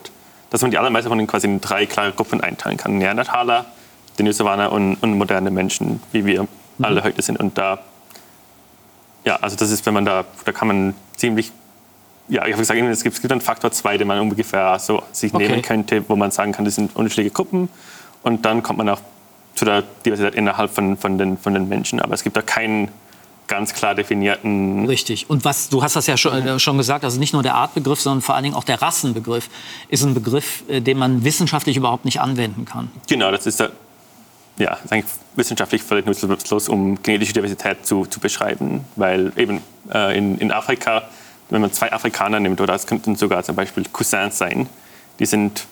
[0.50, 2.98] dass man die allermeisten von ihnen quasi in drei klare Gruppen einteilen kann.
[2.98, 3.66] Neandertaler,
[4.18, 6.48] Denisovaner und, und moderne Menschen, wie wir mhm.
[6.82, 7.38] alle heute sind.
[7.38, 7.80] Und da
[9.26, 11.50] ja, also das ist, wenn man da, da kann man ziemlich,
[12.28, 15.02] ja, ich habe gesagt, es gibt, es gibt einen Faktor 2, den man ungefähr so
[15.10, 15.48] sich okay.
[15.48, 17.68] nehmen könnte, wo man sagen kann, das sind unterschiedliche Gruppen.
[18.22, 19.02] Und dann kommt man auf
[19.56, 22.00] zu der Diversität innerhalb von, von, den, von den Menschen.
[22.00, 22.88] Aber es gibt da keinen
[23.48, 24.86] ganz klar definierten.
[24.86, 25.28] Richtig.
[25.28, 28.00] Und was, du hast das ja schon, äh, schon, gesagt, also nicht nur der Artbegriff,
[28.00, 29.48] sondern vor allen Dingen auch der Rassenbegriff
[29.88, 32.90] ist ein Begriff, äh, den man wissenschaftlich überhaupt nicht anwenden kann.
[33.08, 33.70] Genau, das ist, der,
[34.58, 38.84] ja, ist eigentlich wissenschaftlich völlig nutzlos, um genetische Diversität zu, zu beschreiben.
[38.96, 41.02] Weil eben äh, in, in Afrika,
[41.50, 44.68] wenn man zwei Afrikaner nimmt, oder es könnten sogar zum Beispiel Cousins sein,
[45.18, 45.66] die sind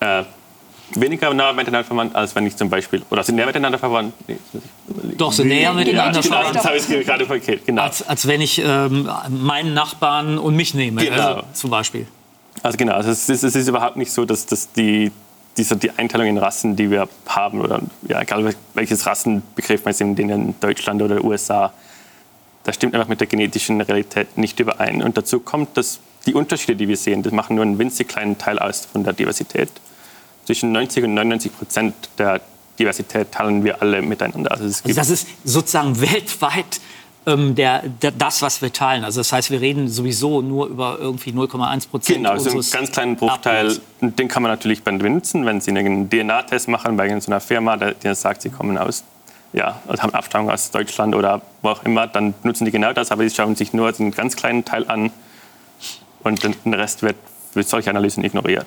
[0.00, 0.24] äh,
[0.94, 4.14] weniger nah miteinander verwandt, als wenn ich zum Beispiel, oder sind näher miteinander verwandt?
[4.28, 4.36] Nee,
[5.16, 6.56] Doch, sind näher miteinander genau, verwandt.
[6.56, 7.82] Das habe ich gerade verkehrt, genau.
[7.82, 11.22] Als, als wenn ich ähm, meinen Nachbarn und mich nehme, Genau.
[11.22, 12.06] also, zum Beispiel.
[12.62, 15.10] Also genau, also es, ist, es ist überhaupt nicht so, dass, dass die,
[15.56, 20.16] diese, die Einteilung in Rassen, die wir haben, oder ja, egal welches Rassenbegriff man sind,
[20.16, 21.72] den in Deutschland oder USA,
[22.64, 25.02] das stimmt einfach mit der genetischen Realität nicht überein.
[25.02, 28.38] Und dazu kommt, dass die Unterschiede, die wir sehen, das machen nur einen winzig kleinen
[28.38, 29.68] Teil aus von der Diversität.
[30.52, 32.38] Zwischen 90 und 99 Prozent der
[32.78, 34.50] Diversität teilen wir alle miteinander.
[34.50, 36.78] Also es Also das ist sozusagen weltweit
[37.24, 39.02] ähm, der, der, das, was wir teilen.
[39.02, 42.70] Also das heißt, wir reden sowieso nur über irgendwie 0,1 Prozent Genau, so einen unseres
[42.70, 43.68] ganz kleinen Bruchteil.
[43.68, 43.80] Erdballs.
[44.18, 47.94] Den kann man natürlich benutzen, wenn Sie einen DNA-Test machen bei so einer Firma, der,
[47.94, 49.04] die sagt, Sie kommen aus,
[49.54, 53.10] ja, also haben Abstammung aus Deutschland oder wo auch immer, dann nutzen die genau das,
[53.10, 55.12] aber sie schauen sich nur einen ganz kleinen Teil an
[56.24, 57.16] und den Rest wird
[57.52, 58.66] für solche Analysen ignoriert.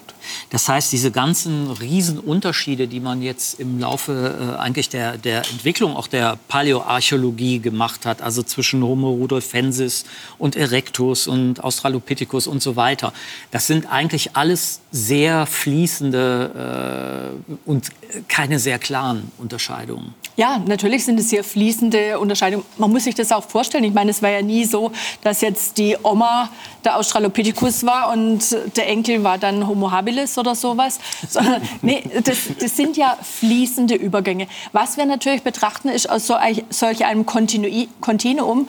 [0.52, 5.95] Das heißt, diese ganzen Riesenunterschiede, die man jetzt im Laufe äh, eigentlich der, der Entwicklung
[5.95, 10.06] auch der Paläoarchäologie gemacht hat, also zwischen Homo rudolfensis
[10.38, 13.12] und Erectus und Australopithecus und so weiter,
[13.52, 17.89] das sind eigentlich alles sehr fließende äh, und
[18.28, 20.13] keine sehr klaren Unterscheidungen.
[20.38, 22.65] Ja, natürlich sind es sehr fließende Unterscheidungen.
[22.78, 23.86] Man muss sich das auch vorstellen.
[23.86, 24.91] Ich meine, es war ja nie so,
[25.24, 26.50] dass jetzt die Oma
[26.84, 28.43] der Australopithecus war und
[28.76, 31.00] der Enkel war dann Homo habilis oder sowas.
[31.30, 34.48] Sondern, nee, das, das sind ja fließende Übergänge.
[34.74, 36.36] Was wir natürlich betrachten, ist aus so,
[36.69, 38.67] solch einem Kontinuum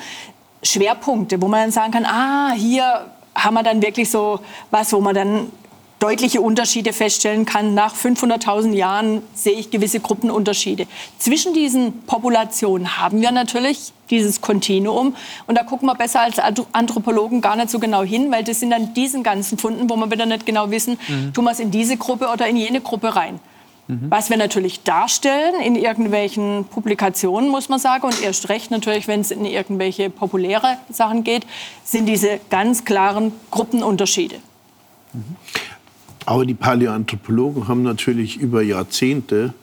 [0.62, 5.00] Schwerpunkte, wo man dann sagen kann, ah, hier haben wir dann wirklich so was, wo
[5.00, 5.52] man dann
[5.98, 7.74] deutliche Unterschiede feststellen kann.
[7.74, 10.86] Nach 500.000 Jahren sehe ich gewisse Gruppenunterschiede.
[11.18, 15.16] Zwischen diesen Populationen haben wir natürlich dieses Kontinuum.
[15.46, 16.38] Und da gucken wir besser als
[16.72, 20.10] Anthropologen gar nicht so genau hin, weil das sind dann diesen ganzen Funden, wo wir
[20.10, 20.98] wieder nicht genau wissen,
[21.32, 23.40] tun wir es in diese Gruppe oder in jene Gruppe rein.
[23.88, 29.20] Was wir natürlich darstellen in irgendwelchen Publikationen, muss man sagen, und erst recht natürlich, wenn
[29.20, 31.46] es in irgendwelche populäre Sachen geht,
[31.84, 34.36] sind diese ganz klaren Gruppenunterschiede.
[36.26, 39.54] Aber die Paläoanthropologen haben natürlich über Jahrzehnte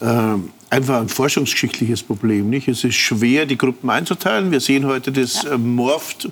[0.00, 0.34] äh,
[0.70, 2.48] einfach ein forschungsgeschichtliches Problem.
[2.48, 2.68] Nicht?
[2.68, 4.52] Es ist schwer, die Gruppen einzuteilen.
[4.52, 6.30] Wir sehen heute, das äh, morpht.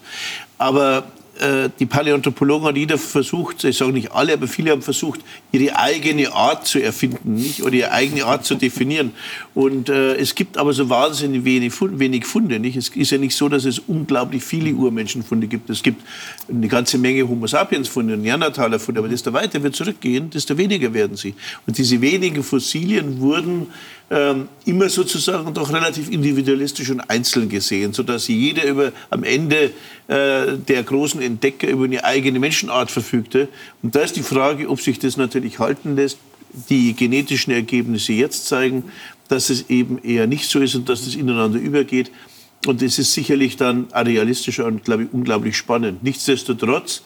[0.58, 1.04] Aber
[1.40, 5.20] äh, die Paläoanthropologen hat jeder versucht, ich sage nicht alle, aber viele haben versucht,
[5.52, 7.62] ihre eigene Art zu erfinden nicht?
[7.62, 9.12] oder ihre eigene Art zu definieren.
[9.54, 12.58] Und äh, es gibt aber so wahnsinnig wenig, wenig Funde.
[12.58, 12.76] Nicht?
[12.76, 15.70] Es ist ja nicht so, dass es unglaublich viele Urmenschenfunde gibt.
[15.70, 16.02] Es gibt
[16.48, 21.34] eine ganze Menge Homo sapiens-Funde, Neandertaler-Funde, aber desto weiter wir zurückgehen, desto weniger werden sie.
[21.66, 23.68] Und diese wenigen Fossilien wurden
[24.10, 29.72] ähm, immer sozusagen doch relativ individualistisch und einzeln gesehen, sodass jeder über, am Ende
[30.08, 33.48] der großen Entdecker über eine eigene Menschenart verfügte.
[33.82, 36.18] Und da ist die Frage, ob sich das natürlich halten lässt.
[36.70, 38.84] Die genetischen Ergebnisse jetzt zeigen,
[39.28, 42.10] dass es eben eher nicht so ist und dass es ineinander übergeht.
[42.66, 46.02] Und es ist sicherlich dann realistischer und, glaube ich, unglaublich spannend.
[46.02, 47.02] Nichtsdestotrotz,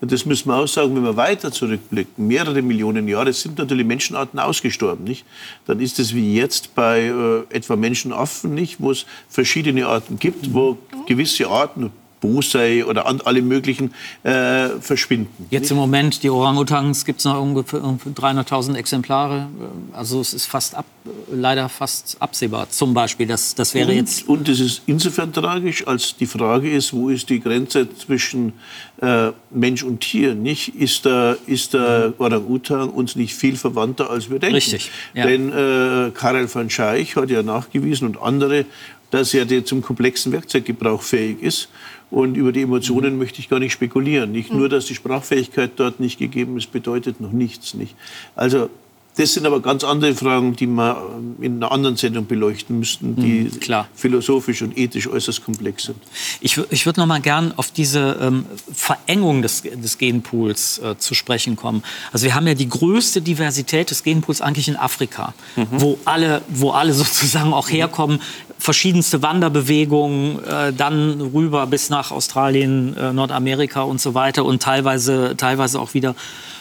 [0.00, 3.86] und das müssen wir auch sagen, wenn wir weiter zurückblicken, mehrere Millionen Jahre sind natürlich
[3.86, 5.24] Menschenarten ausgestorben, nicht?
[5.66, 8.80] Dann ist es wie jetzt bei äh, etwa Menschenaffen, nicht?
[8.80, 11.92] Wo es verschiedene Arten gibt, wo gewisse Arten,
[12.26, 15.46] Bosei oder an, alle möglichen, äh, verschwinden.
[15.50, 19.48] Jetzt im Moment, die Orang-Utans gibt es noch ungefähr 300.000 Exemplare.
[19.92, 20.86] Also es ist fast ab,
[21.32, 22.68] leider fast absehbar.
[22.70, 24.28] Zum Beispiel, das, das wäre jetzt...
[24.28, 28.54] Und, und es ist insofern tragisch, als die Frage ist, wo ist die Grenze zwischen
[29.00, 30.34] äh, Mensch und Tier?
[30.34, 30.74] Nicht?
[30.74, 34.56] Ist der, ist der Orang-Utan uns nicht viel verwandter, als wir denken?
[34.56, 35.26] Richtig, ja.
[35.26, 38.64] Denn äh, Karel van Scheich hat ja nachgewiesen und andere,
[39.10, 41.68] dass er zum komplexen Werkzeuggebrauch fähig ist.
[42.10, 43.18] Und über die Emotionen Mhm.
[43.18, 44.30] möchte ich gar nicht spekulieren.
[44.32, 47.74] Nicht nur, dass die Sprachfähigkeit dort nicht gegeben ist, bedeutet noch nichts.
[47.74, 47.96] Nicht?
[48.36, 48.70] Also
[49.16, 51.02] das sind aber ganz andere Fragen, die wir
[51.40, 53.88] in einer anderen Sendung beleuchten müssten, die Mhm, klar.
[53.94, 55.96] philosophisch und ethisch äußerst komplex sind.
[56.40, 61.14] Ich, ich würde noch mal gern auf diese ähm, Verengung des, des Genpools äh, zu
[61.14, 61.82] sprechen kommen.
[62.12, 65.32] Also wir haben ja die größte Diversität des Genpools eigentlich in Afrika,
[65.70, 68.20] wo, alle, wo alle sozusagen auch herkommen,
[68.58, 75.34] verschiedenste Wanderbewegungen, äh, dann rüber bis nach Australien, äh, Nordamerika und so weiter und teilweise,
[75.36, 76.14] teilweise auch wieder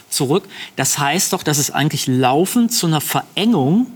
[0.09, 0.43] zurück.
[0.75, 3.87] Das heißt doch, dass es eigentlich laufend zu einer Verengung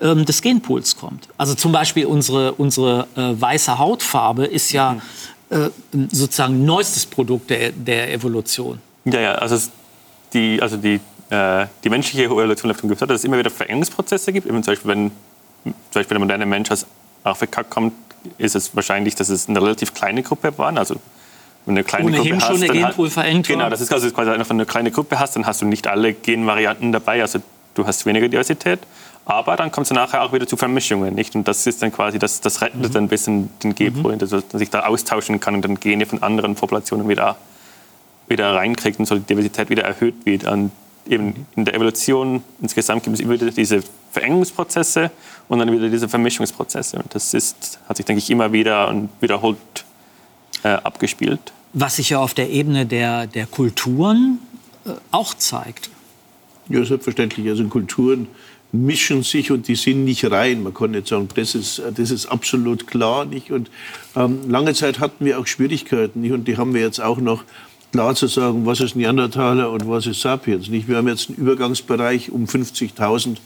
[0.00, 1.28] ähm, des Genpools kommt.
[1.36, 4.96] Also zum Beispiel unsere, unsere äh, weiße Hautfarbe ist ja
[5.50, 5.70] äh,
[6.10, 8.78] sozusagen neuestes Produkt der, der Evolution.
[9.04, 9.58] Ja, ja, also
[10.32, 11.00] die, also die,
[11.30, 14.46] äh, die menschliche Evolution hat gesagt, dass es immer wieder Veränderungsprozesse gibt.
[14.46, 15.10] Eben zum Beispiel, wenn
[15.64, 16.86] zum Beispiel der moderne Mensch aus
[17.22, 17.92] Afrika kommt,
[18.38, 20.78] ist es wahrscheinlich, dass es eine relativ kleine Gruppe waren.
[20.78, 20.96] Also
[21.66, 24.10] wenn du eine kleine Ohnehin Gruppe schon hast, dann Genpool verengt Genau, das ist also
[24.10, 27.22] quasi einfach eine kleine Gruppe hast, dann hast du nicht alle Genvarianten dabei.
[27.22, 27.40] Also
[27.74, 28.80] du hast weniger Diversität.
[29.26, 31.34] Aber dann kommst du nachher auch wieder zu Vermischungen, nicht?
[31.34, 32.92] Und das ist dann quasi, das, das rettet Mhm.
[32.92, 36.22] dann ein bisschen den Genpool, dass man sich da austauschen kann und dann Gene von
[36.22, 37.36] anderen Populationen wieder,
[38.28, 40.44] wieder reinkriegt und so die Diversität wieder erhöht wird.
[40.44, 40.72] Und
[41.08, 45.10] eben in der Evolution insgesamt gibt es immer wieder diese Verengungsprozesse
[45.48, 46.98] und dann wieder diese Vermischungsprozesse.
[46.98, 49.56] Und das ist, hat sich, denke ich, immer wieder und wiederholt
[50.64, 51.52] äh, abgespielt.
[51.72, 54.38] Was sich ja auf der Ebene der, der Kulturen
[54.84, 55.90] äh, auch zeigt.
[56.68, 57.48] Ja, selbstverständlich.
[57.48, 58.26] Also Kulturen
[58.72, 60.62] mischen sich und die sind nicht rein.
[60.62, 63.24] Man kann nicht sagen, das ist, das ist absolut klar.
[63.24, 63.52] Nicht?
[63.52, 63.70] Und
[64.16, 66.22] ähm, lange Zeit hatten wir auch Schwierigkeiten.
[66.22, 66.32] Nicht?
[66.32, 67.44] Und die haben wir jetzt auch noch
[67.92, 70.68] klar zu sagen, was ist Neandertaler und was ist Sapiens.
[70.68, 70.88] Nicht?
[70.88, 73.36] Wir haben jetzt einen Übergangsbereich um 50.000.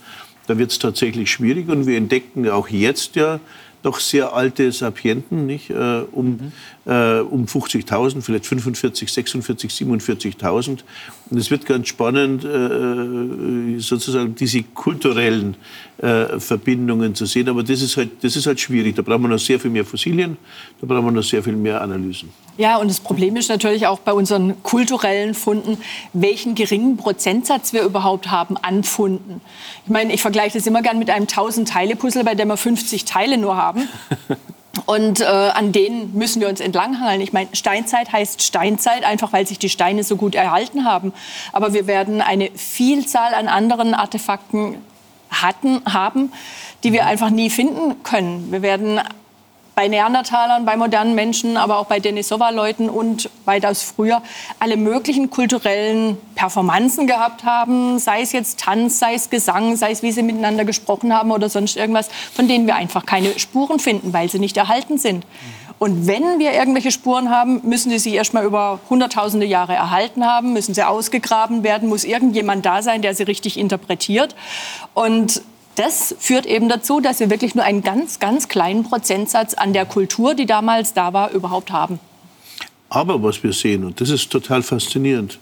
[0.47, 1.69] Da wird es tatsächlich schwierig.
[1.69, 3.39] Und wir entdecken auch jetzt ja
[3.81, 5.69] doch sehr alte Sapienten, nicht?
[5.69, 6.51] Äh, um,
[6.85, 10.79] äh, um 50.000, vielleicht 45, 46, 47.000.
[11.29, 15.55] Und es wird ganz spannend, äh, sozusagen diese kulturellen
[15.97, 17.47] äh, Verbindungen zu sehen.
[17.49, 18.95] Aber das ist, halt, das ist halt schwierig.
[18.95, 20.37] Da brauchen wir noch sehr viel mehr Fossilien,
[20.81, 22.29] da brauchen wir noch sehr viel mehr Analysen.
[22.59, 27.83] Ja, und das Problem ist natürlich auch bei unseren kulturellen Funden, welchen geringen Prozentsatz wir
[27.83, 29.39] überhaupt haben an Funden.
[29.85, 33.37] Ich meine, ich vergleiche das immer gern mit einem 1000-Teile-Puzzle, bei dem wir 50 Teile
[33.37, 33.87] nur haben.
[34.87, 37.21] Und äh, an denen müssen wir uns entlanghangeln.
[37.21, 41.13] Ich meine, Steinzeit heißt Steinzeit, einfach weil sich die Steine so gut erhalten haben.
[41.53, 44.79] Aber wir werden eine Vielzahl an anderen Artefakten
[45.29, 46.33] hatten, haben,
[46.83, 48.51] die wir einfach nie finden können.
[48.51, 48.99] Wir werden
[49.79, 54.21] bei Neandertalern, bei modernen Menschen, aber auch bei Denisova-Leuten und weitaus früher
[54.59, 60.03] alle möglichen kulturellen Performanzen gehabt haben, sei es jetzt Tanz, sei es Gesang, sei es
[60.03, 64.11] wie sie miteinander gesprochen haben oder sonst irgendwas, von denen wir einfach keine Spuren finden,
[64.11, 65.25] weil sie nicht erhalten sind.
[65.77, 70.51] Und wenn wir irgendwelche Spuren haben, müssen sie sich erstmal über hunderttausende Jahre erhalten haben,
[70.51, 74.35] müssen sie ausgegraben werden, muss irgendjemand da sein, der sie richtig interpretiert.
[74.93, 75.41] Und
[75.75, 79.85] das führt eben dazu, dass wir wirklich nur einen ganz, ganz kleinen Prozentsatz an der
[79.85, 81.99] Kultur, die damals da war, überhaupt haben.
[82.89, 85.39] Aber was wir sehen, und das ist total faszinierend,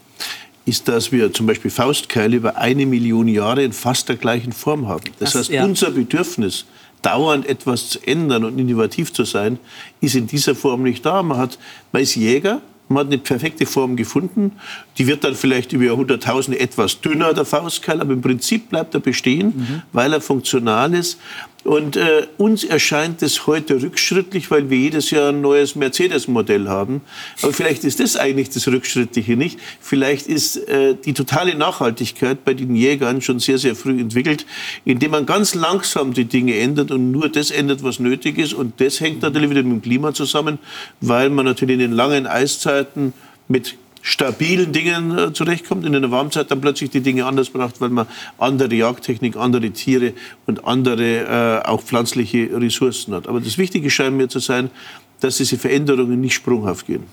[0.66, 4.88] ist, dass wir zum Beispiel Faustkeile über eine Million Jahre in fast der gleichen Form
[4.88, 5.06] haben.
[5.20, 5.64] Das, Das- heißt, ja.
[5.64, 6.66] unser Bedürfnis,
[7.02, 9.60] dauernd etwas zu ändern und innovativ zu sein,
[10.02, 11.24] ist in dieser Form nicht da.
[11.24, 11.58] Man, hat,
[11.94, 12.60] man ist Jäger,
[12.90, 14.52] man hat eine perfekte Form gefunden.
[14.98, 19.00] Die wird dann vielleicht über Jahrhunderttausende etwas dünner, der Faustkeil, aber im Prinzip bleibt er
[19.00, 21.20] bestehen, weil er funktional ist.
[21.68, 27.02] Und äh, uns erscheint es heute rückschrittlich, weil wir jedes Jahr ein neues Mercedes-Modell haben.
[27.42, 29.60] Aber vielleicht ist das eigentlich das Rückschrittliche nicht.
[29.82, 34.46] Vielleicht ist äh, die totale Nachhaltigkeit bei den Jägern schon sehr, sehr früh entwickelt,
[34.86, 38.54] indem man ganz langsam die Dinge ändert und nur das ändert, was nötig ist.
[38.54, 40.60] Und das hängt natürlich wieder mit dem Klima zusammen,
[41.02, 43.12] weil man natürlich in den langen Eiszeiten
[43.50, 47.90] mit stabilen Dingen äh, zurechtkommt, in einer Warmzeit dann plötzlich die Dinge anders braucht, weil
[47.90, 48.08] man
[48.38, 50.14] andere Jagdtechnik, andere Tiere
[50.46, 53.28] und andere äh, auch pflanzliche Ressourcen hat.
[53.28, 54.70] Aber das Wichtige scheint mir zu sein,
[55.20, 57.04] dass diese Veränderungen nicht sprunghaft gehen.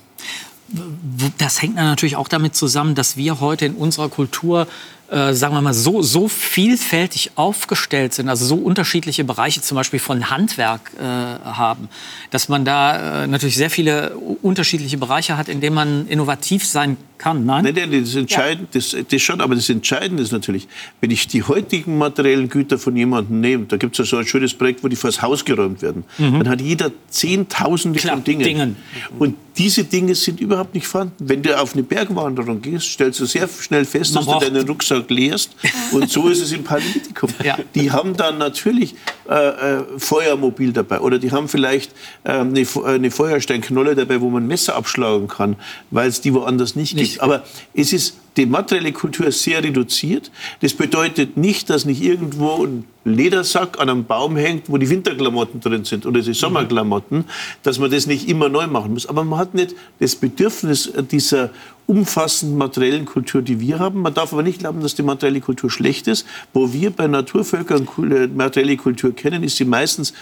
[1.37, 4.67] Das hängt natürlich auch damit zusammen, dass wir heute in unserer Kultur,
[5.15, 9.99] äh, sagen wir mal, so, so vielfältig aufgestellt sind, also so unterschiedliche Bereiche zum Beispiel
[9.99, 11.89] von Handwerk äh, haben,
[12.31, 16.97] dass man da äh, natürlich sehr viele unterschiedliche Bereiche hat, in denen man innovativ sein
[17.17, 17.45] kann.
[17.45, 17.63] Nein?
[17.63, 20.67] Nein, nein, das, Entscheidende, das, das schon, aber das Entscheidende ist natürlich,
[20.99, 24.27] wenn ich die heutigen materiellen Güter von jemandem nehme, da gibt es ja so ein
[24.27, 28.01] schönes Projekt, wo die vors Haus geräumt werden, dann hat jeder Zehntausende Mhm.
[28.01, 28.43] Klar, von Dingen.
[28.43, 28.75] Dingen.
[29.17, 31.15] Und diese Dinge sind überhaupt nicht vorhanden.
[31.19, 34.67] Wenn du auf eine Bergwanderung gehst, stellst du sehr schnell fest, Man dass du deinen
[34.67, 35.51] Rucksack leerst.
[35.91, 37.29] Und so ist es im Paläolithikum.
[37.43, 37.57] Ja.
[37.73, 38.95] Die haben dann natürlich
[39.29, 41.91] äh, äh, Feuermobil dabei oder die haben vielleicht
[42.23, 45.55] ähm, eine, Fe- eine Feuersteinknolle dabei, wo man Messer abschlagen kann,
[45.91, 47.11] weil es die woanders nicht, Nicht.
[47.13, 47.23] gibt.
[47.23, 47.43] Aber
[47.73, 50.29] es ist die materielle Kultur sehr reduziert.
[50.59, 55.61] Das bedeutet nicht, dass nicht irgendwo ein Ledersack an einem Baum hängt, wo die Winterklamotten
[55.61, 57.23] drin sind oder die Sommerklamotten,
[57.63, 59.05] dass man das nicht immer neu machen muss.
[59.05, 61.49] Aber man hat nicht das Bedürfnis dieser
[61.87, 64.01] umfassenden materiellen Kultur, die wir haben.
[64.01, 66.25] Man darf aber nicht glauben, dass die materielle Kultur schlecht ist.
[66.53, 70.13] Wo wir bei Naturvölkern kul- materielle Kultur kennen, ist sie meistens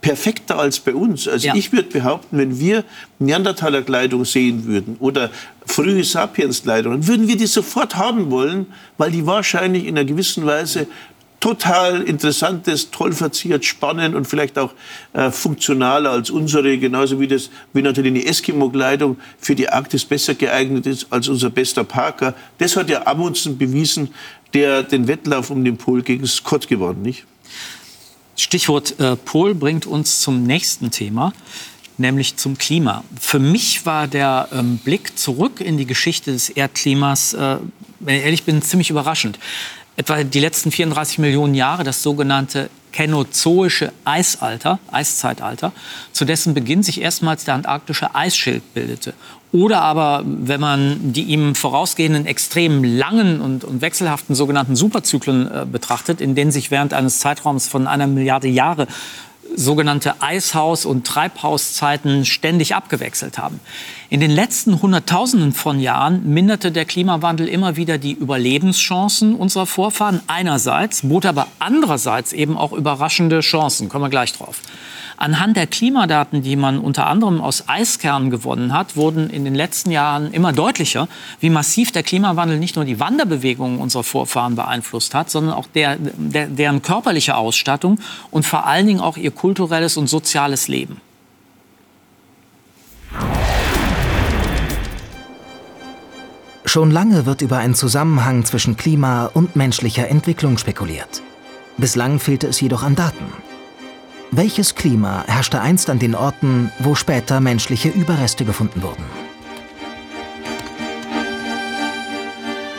[0.00, 1.28] perfekter als bei uns.
[1.28, 1.54] Also Ja.
[1.54, 2.84] ich würde behaupten, wenn wir
[3.18, 5.30] Neandertaler-Kleidung sehen würden oder
[5.66, 8.66] frühe Sapiens-Kleidung, würden wir die sofort haben wollen,
[8.96, 10.86] weil die wahrscheinlich in einer gewissen Weise
[11.40, 14.72] total interessantes, toll verziert, spannend und vielleicht auch
[15.14, 20.34] äh, funktionaler als unsere, genauso wie das, wie natürlich eine Eskimo-Kleidung für die Arktis besser
[20.34, 22.34] geeignet ist als unser bester Parker.
[22.58, 24.10] Das hat ja Amundsen bewiesen,
[24.52, 27.24] der den Wettlauf um den Pol gegen Scott gewonnen, nicht?
[28.36, 31.32] Stichwort äh, Pol bringt uns zum nächsten Thema,
[31.98, 33.04] nämlich zum Klima.
[33.18, 37.56] Für mich war der ähm, Blick zurück in die Geschichte des Erdklimas, äh,
[37.98, 39.38] wenn ich ehrlich bin, ziemlich überraschend
[40.00, 45.72] etwa die letzten 34 Millionen Jahre das sogenannte Känozoische Eisalter, Eiszeitalter,
[46.12, 49.12] zu dessen Beginn sich erstmals der antarktische Eisschild bildete.
[49.52, 55.66] Oder aber, wenn man die ihm vorausgehenden extrem langen und, und wechselhaften sogenannten Superzyklen äh,
[55.70, 58.86] betrachtet, in denen sich während eines Zeitraums von einer Milliarde Jahre
[59.54, 63.60] sogenannte Eishaus- und Treibhauszeiten ständig abgewechselt haben.
[64.12, 70.20] In den letzten Hunderttausenden von Jahren minderte der Klimawandel immer wieder die Überlebenschancen unserer Vorfahren
[70.26, 73.88] einerseits, bot aber andererseits eben auch überraschende Chancen.
[73.88, 74.62] Kommen wir gleich drauf.
[75.16, 79.92] Anhand der Klimadaten, die man unter anderem aus Eiskernen gewonnen hat, wurden in den letzten
[79.92, 81.06] Jahren immer deutlicher,
[81.38, 85.98] wie massiv der Klimawandel nicht nur die Wanderbewegungen unserer Vorfahren beeinflusst hat, sondern auch der,
[86.00, 88.00] der, deren körperliche Ausstattung
[88.32, 91.00] und vor allen Dingen auch ihr kulturelles und soziales Leben.
[96.70, 101.20] Schon lange wird über einen Zusammenhang zwischen Klima und menschlicher Entwicklung spekuliert.
[101.78, 103.24] Bislang fehlte es jedoch an Daten.
[104.30, 109.02] Welches Klima herrschte einst an den Orten, wo später menschliche Überreste gefunden wurden?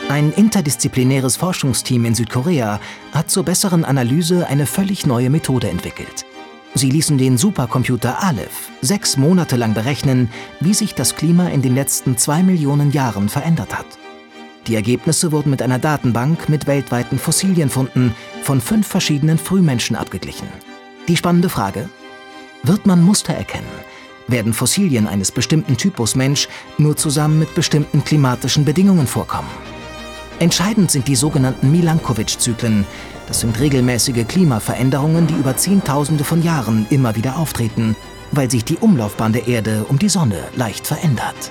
[0.08, 2.80] Ein interdisziplinäres Forschungsteam in Südkorea
[3.12, 6.24] hat zur besseren Analyse eine völlig neue Methode entwickelt.
[6.74, 11.74] Sie ließen den Supercomputer Aleph sechs Monate lang berechnen, wie sich das Klima in den
[11.74, 13.86] letzten zwei Millionen Jahren verändert hat.
[14.66, 20.48] Die Ergebnisse wurden mit einer Datenbank mit weltweiten Fossilienfunden von fünf verschiedenen Frühmenschen abgeglichen.
[21.08, 21.88] Die spannende Frage,
[22.62, 23.66] wird man Muster erkennen?
[24.28, 26.48] Werden Fossilien eines bestimmten Typus Mensch
[26.78, 29.48] nur zusammen mit bestimmten klimatischen Bedingungen vorkommen?
[30.38, 32.86] Entscheidend sind die sogenannten Milankovitch-Zyklen.
[33.26, 37.96] Das sind regelmäßige Klimaveränderungen, die über Zehntausende von Jahren immer wieder auftreten,
[38.30, 41.50] weil sich die Umlaufbahn der Erde um die Sonne leicht verändert.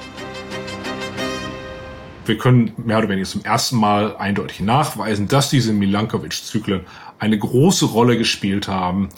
[2.26, 6.82] Wir können mehr oder weniger zum ersten Mal eindeutig nachweisen, dass diese Milankovitch-Zyklen
[7.20, 9.10] eine große Rolle gespielt haben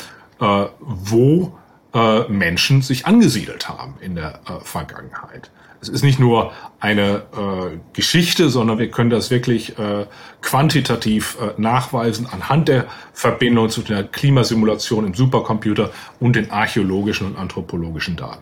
[0.44, 1.58] äh, wo
[1.94, 5.52] äh, Menschen sich angesiedelt haben in der äh, Vergangenheit.
[5.84, 10.06] Es ist nicht nur eine äh, Geschichte, sondern wir können das wirklich äh,
[10.42, 17.38] quantitativ äh, nachweisen anhand der Verbindung zu der Klimasimulation im Supercomputer und den archäologischen und
[17.38, 18.42] anthropologischen Daten.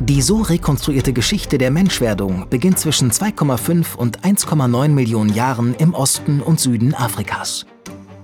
[0.00, 6.40] Die so rekonstruierte Geschichte der Menschwerdung beginnt zwischen 2,5 und 1,9 Millionen Jahren im Osten
[6.40, 7.66] und Süden Afrikas.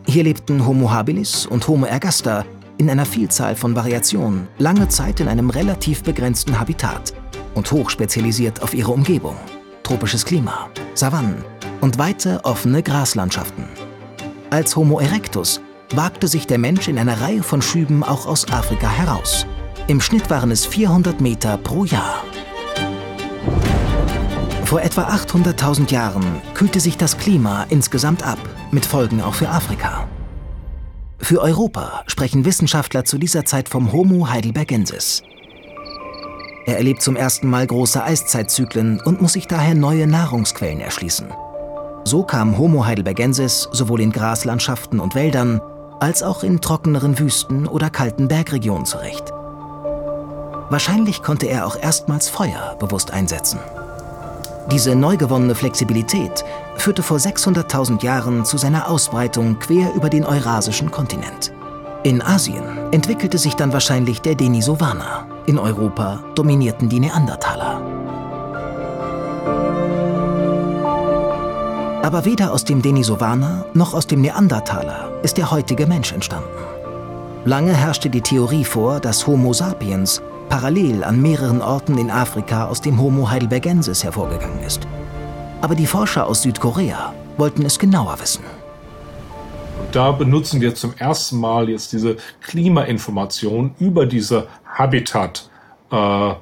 [0.08, 2.44] Hier lebten Homo habilis und Homo ergaster
[2.78, 7.14] in einer Vielzahl von Variationen, lange Zeit in einem relativ begrenzten Habitat
[7.54, 9.36] und hochspezialisiert auf ihre Umgebung.
[9.82, 11.44] Tropisches Klima, Savannen
[11.80, 13.64] und weite offene Graslandschaften.
[14.50, 15.60] Als Homo erectus
[15.94, 19.46] wagte sich der Mensch in einer Reihe von Schüben auch aus Afrika heraus.
[19.86, 22.22] Im Schnitt waren es 400 Meter pro Jahr.
[24.64, 28.38] Vor etwa 800.000 Jahren kühlte sich das Klima insgesamt ab,
[28.70, 30.06] mit Folgen auch für Afrika.
[31.18, 35.22] Für Europa sprechen Wissenschaftler zu dieser Zeit vom Homo heidelbergensis.
[36.68, 41.32] Er erlebt zum ersten Mal große Eiszeitzyklen und muss sich daher neue Nahrungsquellen erschließen.
[42.04, 45.62] So kam Homo heidelbergensis sowohl in Graslandschaften und Wäldern
[45.98, 49.32] als auch in trockeneren Wüsten oder kalten Bergregionen zurecht.
[50.68, 53.60] Wahrscheinlich konnte er auch erstmals Feuer bewusst einsetzen.
[54.70, 56.44] Diese neu gewonnene Flexibilität
[56.76, 61.50] führte vor 600.000 Jahren zu seiner Ausbreitung quer über den eurasischen Kontinent.
[62.02, 65.27] In Asien entwickelte sich dann wahrscheinlich der Denisovaner.
[65.48, 67.80] In Europa dominierten die Neandertaler.
[72.02, 76.50] Aber weder aus dem Denisovaner noch aus dem Neandertaler ist der heutige Mensch entstanden.
[77.46, 80.20] Lange herrschte die Theorie vor, dass Homo sapiens
[80.50, 84.86] parallel an mehreren Orten in Afrika aus dem Homo heidelbergensis hervorgegangen ist.
[85.62, 88.44] Aber die Forscher aus Südkorea wollten es genauer wissen.
[89.92, 95.48] Da benutzen wir zum ersten Mal jetzt diese Klimainformation über diese Habitat
[95.90, 96.32] äh,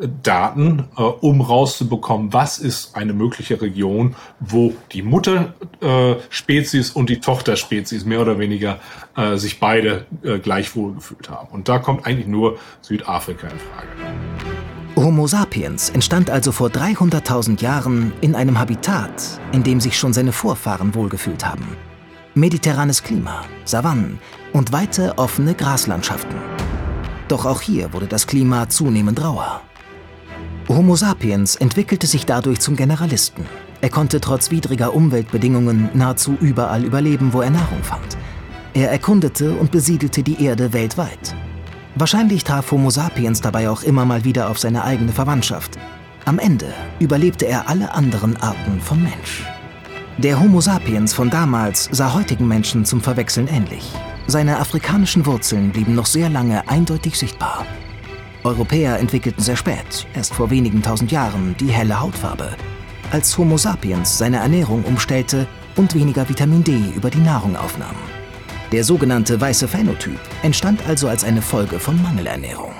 [0.00, 8.04] äh, um rauszubekommen, was ist eine mögliche Region, wo die Mutterspezies äh, und die Tochterspezies
[8.04, 8.78] mehr oder weniger
[9.16, 11.48] äh, sich beide äh, gleich wohl gefühlt haben.
[11.52, 13.88] Und da kommt eigentlich nur Südafrika in Frage.
[14.96, 20.32] Homo sapiens entstand also vor 300.000 Jahren in einem Habitat, in dem sich schon seine
[20.32, 21.64] Vorfahren wohlgefühlt haben.
[22.38, 24.18] Mediterranes Klima, Savannen
[24.52, 26.36] und weite offene Graslandschaften.
[27.28, 29.60] Doch auch hier wurde das Klima zunehmend rauer.
[30.68, 33.46] Homo sapiens entwickelte sich dadurch zum Generalisten.
[33.80, 38.16] Er konnte trotz widriger Umweltbedingungen nahezu überall überleben, wo er Nahrung fand.
[38.74, 41.34] Er erkundete und besiedelte die Erde weltweit.
[41.94, 45.78] Wahrscheinlich traf Homo sapiens dabei auch immer mal wieder auf seine eigene Verwandtschaft.
[46.24, 49.44] Am Ende überlebte er alle anderen Arten von Mensch.
[50.18, 53.88] Der Homo sapiens von damals sah heutigen Menschen zum Verwechseln ähnlich.
[54.26, 57.64] Seine afrikanischen Wurzeln blieben noch sehr lange eindeutig sichtbar.
[58.42, 62.56] Europäer entwickelten sehr spät, erst vor wenigen tausend Jahren, die helle Hautfarbe.
[63.12, 65.46] Als Homo sapiens seine Ernährung umstellte
[65.76, 67.94] und weniger Vitamin D über die Nahrung aufnahm.
[68.72, 72.72] Der sogenannte weiße Phänotyp entstand also als eine Folge von Mangelernährung.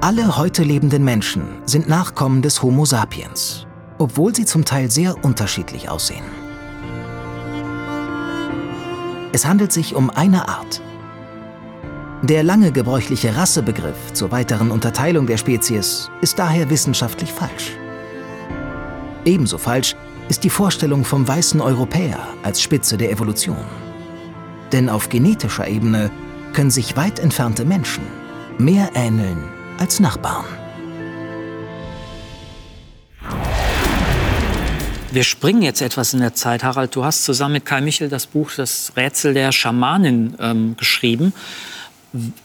[0.00, 3.67] Alle heute lebenden Menschen sind Nachkommen des Homo sapiens,
[3.98, 6.24] obwohl sie zum Teil sehr unterschiedlich aussehen.
[9.32, 10.80] Es handelt sich um eine Art.
[12.22, 17.76] Der lange gebräuchliche Rassebegriff zur weiteren Unterteilung der Spezies ist daher wissenschaftlich falsch.
[19.24, 19.94] Ebenso falsch
[20.28, 23.64] ist die Vorstellung vom weißen Europäer als Spitze der Evolution.
[24.72, 26.10] Denn auf genetischer Ebene
[26.52, 28.04] können sich weit entfernte Menschen
[28.58, 29.44] mehr ähneln
[29.78, 30.44] als Nachbarn.
[35.10, 36.62] Wir springen jetzt etwas in der Zeit.
[36.62, 41.32] Harald, du hast zusammen mit Kai Michel das Buch Das Rätsel der Schamanin ähm, geschrieben.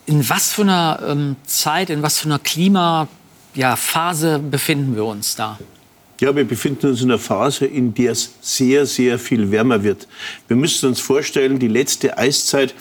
[0.06, 5.36] In was für einer ähm, Zeit, in was für einer Klimaphase ja, befinden wir uns
[5.36, 5.60] da?
[6.22, 10.08] Ja, wir befinden uns in einer Phase, in der es sehr, sehr viel wärmer wird.
[10.48, 12.74] Wir müssen uns vorstellen, die letzte Eiszeit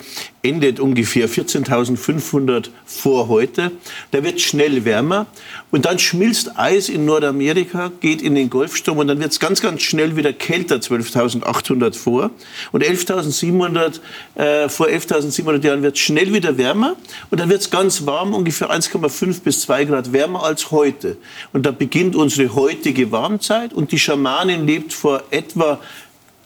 [0.43, 3.71] endet ungefähr 14.500 vor heute.
[4.11, 5.25] Da wird schnell wärmer
[5.73, 9.59] und dann schmilzt Eis in Nordamerika, geht in den Golfstrom und dann wird es ganz,
[9.59, 12.29] ganz schnell wieder kälter, 12.800 vor.
[12.71, 13.99] Und 11.700,
[14.35, 16.95] äh, vor 11.700 Jahren wird es schnell wieder wärmer
[17.31, 21.17] und dann wird es ganz warm, ungefähr 1,5 bis 2 Grad wärmer als heute.
[21.53, 25.79] Und da beginnt unsere heutige Warmzeit und die Schamanin lebt vor etwa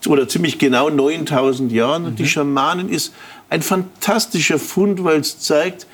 [0.08, 2.06] oder ziemlich genau 9000 Jahren.
[2.06, 2.28] Und die mhm.
[2.28, 3.14] Schamanin ist
[3.50, 5.86] ein fantastischer Fund, weil es zeigt,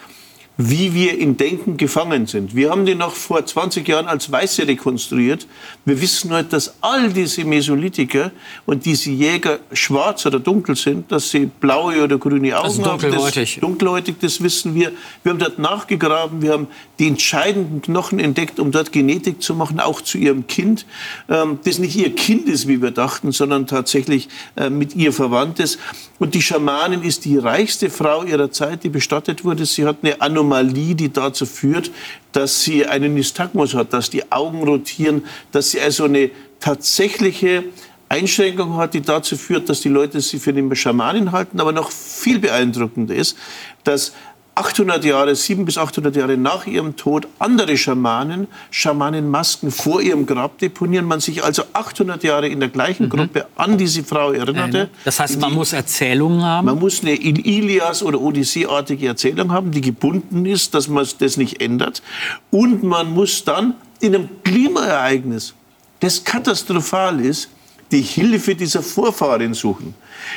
[0.58, 2.56] wie wir in Denken gefangen sind.
[2.56, 5.48] Wir haben die noch vor 20 Jahren als Weiße rekonstruiert.
[5.84, 8.32] Wir wissen heute, dass all diese Mesolithiker
[8.68, 13.36] und diese Jäger schwarz oder dunkel sind, dass sie blaue oder grüne Augen also dunkelhäutig.
[13.36, 13.62] haben.
[13.62, 14.92] Das, dunkelhäutig, das wissen wir.
[15.24, 16.68] Wir haben dort nachgegraben, wir haben
[17.00, 20.86] die entscheidenden Knochen entdeckt, um dort Genetik zu machen, auch zu ihrem Kind,
[21.30, 25.60] ähm, das nicht ihr Kind ist, wie wir dachten, sondern tatsächlich äh, mit ihr verwandt
[25.60, 25.80] ist.
[26.20, 29.66] Und die Schamanin ist die reichste Frau ihrer Zeit, die bestattet wurde.
[29.66, 31.92] Sie hat eine Anomalie Anomalie, die dazu führt,
[32.32, 37.64] dass sie einen Nystagmus hat, dass die Augen rotieren, dass sie also eine tatsächliche
[38.10, 41.60] Einschränkung hat, die dazu führt, dass die Leute sie für eine Schamanin halten.
[41.60, 43.38] Aber noch viel beeindruckender ist,
[43.84, 44.14] dass
[44.56, 50.60] 800 Jahre, 700 bis 800 Jahre nach ihrem Tod andere Schamanen, Schamanenmasken vor ihrem Grab
[50.60, 51.06] deponieren.
[51.06, 53.10] Man sich also 800 Jahre in der gleichen mhm.
[53.10, 54.90] Gruppe an diese Frau erinnerte.
[55.06, 56.66] Das heißt, man die, muss Erzählungen haben?
[56.66, 61.60] Man muss eine Ilias- oder Odyssee-artige Erzählung haben, die gebunden ist, dass man das nicht
[61.60, 62.04] ändert.
[62.52, 65.56] Und man muss dann in einem Klimaereignis,
[66.00, 67.50] das katastrophal ist,
[67.92, 69.96] die Hilfe dieser Vorfahren suchen.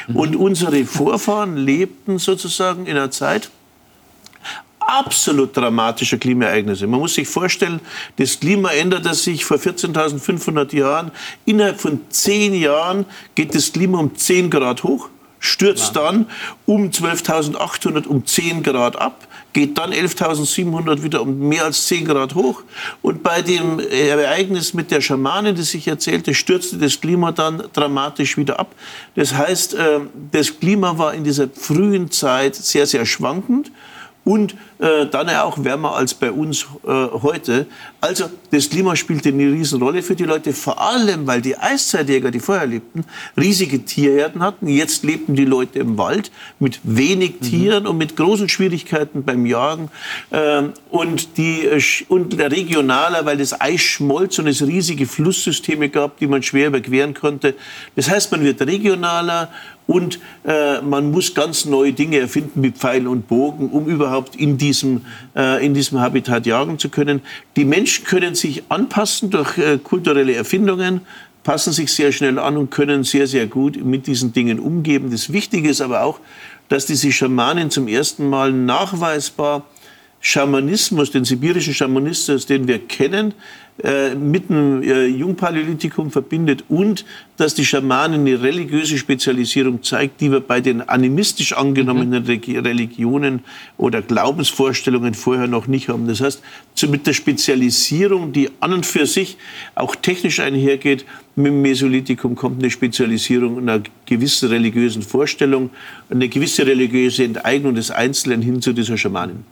[0.09, 0.17] Mhm.
[0.17, 3.51] Und unsere Vorfahren lebten sozusagen in einer Zeit,
[4.87, 6.87] absolut dramatische Klimaereignisse.
[6.87, 7.81] Man muss sich vorstellen,
[8.17, 11.11] das Klima änderte sich vor 14.500 Jahren.
[11.45, 15.09] Innerhalb von zehn Jahren geht das Klima um 10 Grad hoch,
[15.39, 16.27] stürzt dann
[16.65, 22.35] um 12.800 um 10 Grad ab, geht dann 11.700 wieder um mehr als 10 Grad
[22.35, 22.63] hoch.
[23.03, 28.37] Und bei dem Ereignis mit der Schamanin, das ich erzählte, stürzte das Klima dann dramatisch
[28.37, 28.75] wieder ab.
[29.15, 33.71] Das heißt, äh, das Klima war in dieser frühen Zeit sehr, sehr schwankend
[34.27, 37.67] und äh, dann auch wärmer als bei uns äh, heute.
[38.01, 42.41] Also das Klima spielte eine Riesenrolle für die Leute, vor allem weil die Eiszeitjäger, die
[42.41, 43.05] vorher lebten,
[43.37, 44.67] riesige Tierherden hatten.
[44.67, 47.45] Jetzt lebten die Leute im Wald mit wenig mhm.
[47.45, 47.91] Tieren mhm.
[47.91, 49.91] und mit großen Schwierigkeiten beim Jagen.
[50.33, 56.19] Ähm, und, die, äh, und regionaler, weil das Eis schmolz und es riesige Flusssysteme gab,
[56.19, 57.55] die man schwer überqueren konnte.
[57.95, 59.53] Das heißt, man wird regionaler
[59.87, 64.59] und äh, man muss ganz neue Dinge erfinden mit Pfeil und Bogen, um überhaupt in
[64.59, 65.03] diesem,
[65.37, 67.21] äh, in diesem Habitat jagen zu können.
[67.57, 71.03] Die Menschen können sich anpassen durch äh, kulturelle Erfindungen,
[71.45, 75.11] passen sich sehr schnell an und können sehr, sehr gut mit diesen Dingen umgehen.
[75.11, 76.19] Das Wichtige ist aber auch,
[76.69, 79.65] dass diese Schamanen zum ersten Mal nachweisbar
[80.29, 83.33] Schamanismus, den sibirischen Schamanismus, den wir kennen,
[83.85, 87.05] äh, mit dem äh, Jungpaläolithikum verbindet und
[87.37, 92.59] dass die Schamanen eine religiöse Spezialisierung zeigt, die wir bei den animistisch angenommenen mhm.
[92.67, 93.45] Religionen
[93.77, 96.09] oder Glaubensvorstellungen vorher noch nicht haben.
[96.09, 96.43] Das heißt,
[96.89, 99.37] mit der Spezialisierung, die an und für sich
[99.77, 101.05] auch technisch einhergeht,
[101.37, 105.71] mit dem Mesolithikum kommt eine Spezialisierung einer gewissen religiösen Vorstellung,
[106.11, 109.45] eine gewisse religiöse Enteignung des Einzelnen hin zu dieser Schamanin.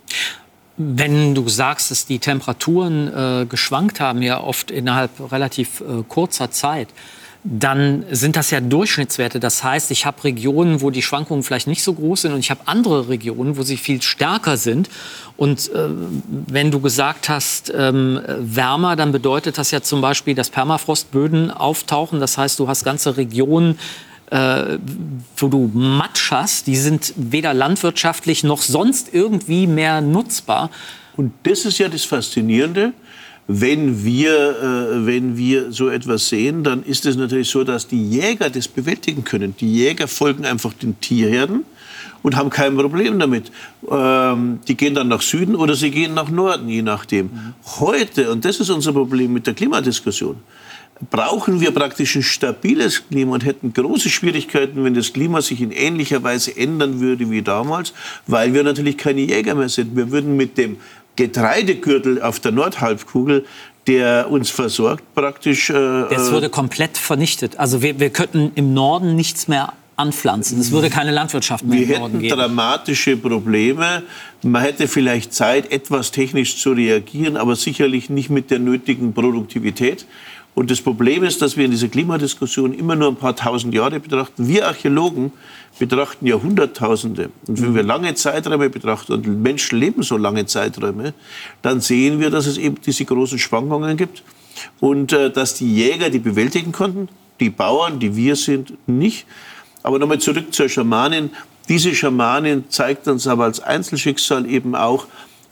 [0.77, 6.51] Wenn du sagst, dass die Temperaturen äh, geschwankt haben, ja oft innerhalb relativ äh, kurzer
[6.51, 6.89] Zeit,
[7.45, 9.39] dann sind das ja Durchschnittswerte.
[9.39, 12.51] Das heißt, ich habe Regionen, wo die Schwankungen vielleicht nicht so groß sind und ich
[12.51, 14.89] habe andere Regionen, wo sie viel stärker sind.
[15.37, 15.89] Und äh,
[16.29, 22.19] wenn du gesagt hast, ähm, wärmer, dann bedeutet das ja zum Beispiel, dass Permafrostböden auftauchen.
[22.19, 23.79] Das heißt, du hast ganze Regionen,
[24.31, 24.79] äh,
[25.37, 30.71] wo du Matsch hast, die sind weder landwirtschaftlich noch sonst irgendwie mehr nutzbar.
[31.17, 32.93] Und das ist ja das Faszinierende.
[33.47, 38.03] Wenn wir, äh, wenn wir so etwas sehen, dann ist es natürlich so, dass die
[38.09, 39.55] Jäger das bewältigen können.
[39.61, 41.65] Die Jäger folgen einfach den Tierherden
[42.25, 43.53] und haben kein Problem damit.
[43.89, 47.27] Ähm, die gehen dann nach Süden oder sie gehen nach Norden, je nachdem.
[47.27, 47.55] Mhm.
[47.81, 50.37] Heute, und das ist unser Problem mit der Klimadiskussion,
[51.11, 55.71] brauchen wir praktisch ein stabiles Klima und hätten große Schwierigkeiten, wenn das Klima sich in
[55.71, 57.93] ähnlicher Weise ändern würde wie damals,
[58.27, 59.97] weil wir natürlich keine Jäger mehr sind.
[59.97, 60.79] Wir würden mit dem
[61.17, 63.45] Getreidegürtel auf der Nordhalbkugel
[63.87, 65.71] der uns versorgt, praktisch.
[65.71, 67.59] Äh, das würde komplett vernichtet.
[67.59, 70.61] Also wir, wir könnten im Norden nichts mehr anpflanzen.
[70.61, 72.37] Es würde keine Landwirtschaft mehr Wir hätten geben.
[72.37, 74.03] dramatische Probleme.
[74.43, 80.07] Man hätte vielleicht Zeit, etwas technisch zu reagieren, aber sicherlich nicht mit der nötigen Produktivität.
[80.55, 83.99] Und das Problem ist, dass wir in dieser Klimadiskussion immer nur ein paar tausend Jahre
[83.99, 84.47] betrachten.
[84.47, 85.33] Wir Archäologen
[85.79, 87.31] betrachten Jahrhunderttausende.
[87.49, 91.13] Und wenn wir lange Zeiträume betrachten und Menschen leben so lange Zeiträume,
[91.63, 94.23] dann sehen wir, dass es eben diese großen Schwankungen gibt
[94.79, 97.09] und äh, dass die Jäger die bewältigen konnten,
[97.41, 99.27] die Bauern, die wir sind, nicht.
[99.83, 101.31] Aber nochmal zurück zur Schamanin.
[101.69, 105.07] Diese Schamanin zeigt uns aber als Einzelschicksal eben auch,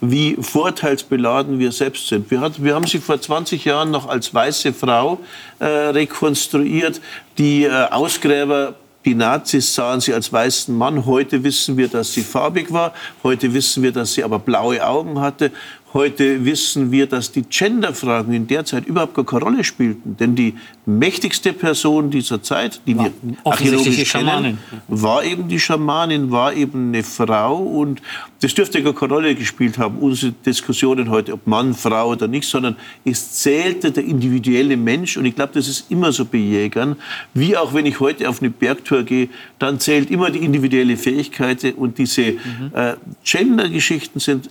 [0.05, 2.29] wie vorteilsbeladen wir selbst sind.
[2.29, 5.19] Wir, hat, wir haben sie vor 20 Jahren noch als weiße Frau
[5.59, 6.99] äh, rekonstruiert.
[7.37, 8.75] Die äh, Ausgräber
[9.05, 11.05] die Nazis sahen sie als weißen Mann.
[11.05, 12.93] Heute wissen wir, dass sie farbig war.
[13.21, 15.51] Heute wissen wir, dass sie aber blaue Augen hatte.
[15.93, 20.17] Heute wissen wir, dass die Genderfragen in der Zeit überhaupt gar keine Rolle spielten.
[20.17, 26.31] Denn die mächtigste Person dieser Zeit, die war wir archäologisch kennen, war eben die Schamanin,
[26.31, 27.57] war eben eine Frau.
[27.57, 28.01] Und
[28.43, 32.45] das dürfte gar keine Rolle gespielt haben, unsere Diskussionen heute, ob Mann, Frau oder nicht,
[32.45, 32.75] sondern
[33.05, 35.15] es zählte der individuelle Mensch.
[35.15, 36.97] Und ich glaube, das ist immer so bei Jägern.
[37.33, 39.29] Wie auch wenn ich heute auf eine Bergtour gehe,
[39.59, 41.63] dann zählt immer die individuelle Fähigkeit.
[41.77, 42.71] Und diese mhm.
[42.73, 44.49] äh, Gender-Geschichten sind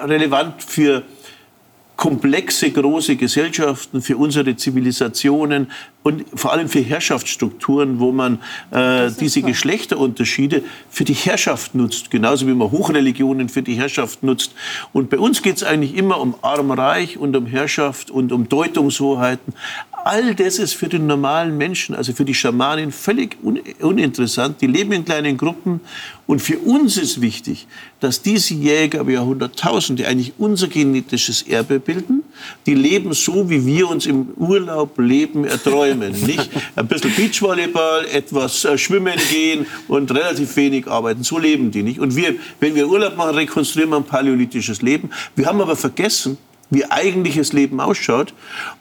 [0.00, 1.02] relevant für
[1.96, 5.68] komplexe, große Gesellschaften, für unsere Zivilisationen
[6.04, 8.38] und vor allem für Herrschaftsstrukturen, wo man
[8.70, 9.46] äh, diese so.
[9.46, 14.52] Geschlechterunterschiede für die Herrschaft nutzt, genauso wie man Hochreligionen für die Herrschaft nutzt.
[14.92, 19.54] Und bei uns geht es eigentlich immer um Arm-Reich und um Herrschaft und um Deutungshoheiten.
[20.04, 24.60] All das ist für den normalen Menschen, also für die Schamanen, völlig un uninteressant.
[24.60, 25.80] Die leben in kleinen Gruppen.
[26.26, 27.66] Und für uns ist wichtig,
[28.00, 32.22] dass diese Jäger über Jahrhunderttausende eigentlich unser genetisches Erbe bilden.
[32.66, 35.93] Die leben so, wie wir uns im Urlaub leben, erträumen.
[35.98, 41.22] Nicht ein bisschen Beachvolleyball, etwas äh, schwimmen gehen und relativ wenig arbeiten.
[41.22, 41.98] So leben die nicht.
[41.98, 45.10] Und wir, wenn wir Urlaub machen, rekonstruieren wir ein paläolithisches Leben.
[45.36, 46.38] Wir haben aber vergessen,
[46.70, 48.34] wie eigentliches Leben ausschaut.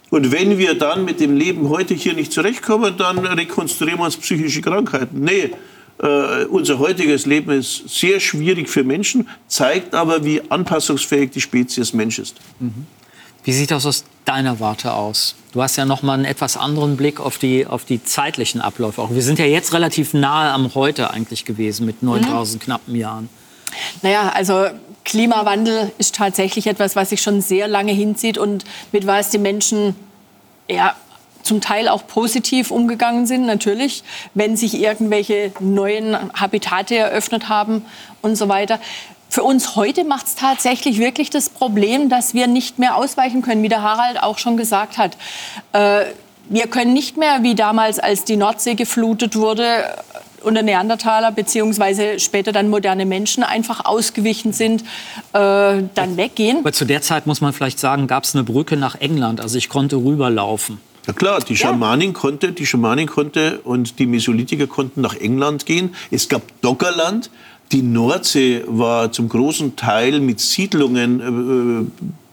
[0.10, 4.18] Und wenn wir dann mit dem Leben heute hier nicht zurechtkommen, dann rekonstruieren wir uns
[4.18, 5.24] psychische Krankheiten.
[5.24, 5.52] Nee,
[6.00, 11.94] äh, unser heutiges Leben ist sehr schwierig für Menschen, zeigt aber, wie anpassungsfähig die Spezies
[11.94, 12.36] Mensch ist.
[12.60, 12.86] Mhm.
[13.44, 15.36] Wie sieht das aus deiner Warte aus?
[15.52, 19.02] Du hast ja noch mal einen etwas anderen Blick auf die, auf die zeitlichen Abläufe.
[19.02, 22.66] Auch wir sind ja jetzt relativ nahe am Heute eigentlich gewesen mit 9000 mhm.
[22.66, 23.30] knappen Jahren.
[24.02, 24.68] Naja, also
[25.06, 29.96] Klimawandel ist tatsächlich etwas, was sich schon sehr lange hinzieht und mit was die Menschen
[30.70, 30.96] ja,
[31.44, 34.04] zum Teil auch positiv umgegangen sind, natürlich,
[34.34, 37.86] wenn sich irgendwelche neuen Habitate eröffnet haben
[38.22, 38.80] und so weiter.
[39.34, 43.64] Für uns heute macht es tatsächlich wirklich das Problem, dass wir nicht mehr ausweichen können,
[43.64, 45.18] wie der Harald auch schon gesagt hat.
[45.72, 46.06] Äh,
[46.50, 49.86] wir können nicht mehr, wie damals, als die Nordsee geflutet wurde,
[50.44, 54.86] und der Neandertaler beziehungsweise später dann moderne Menschen einfach ausgewichen sind, äh,
[55.34, 56.60] dann weggehen.
[56.60, 59.42] Aber zu der Zeit muss man vielleicht sagen, gab es eine Brücke nach England.
[59.42, 60.80] Also ich konnte rüberlaufen.
[61.08, 62.20] Ja klar, die Schamanin ja.
[62.20, 65.96] konnte, die Schamanin konnte und die Mesolithiker konnten nach England gehen.
[66.12, 67.30] Es gab Doggerland.
[67.74, 71.90] Die Nordsee war zum großen Teil mit Siedlungen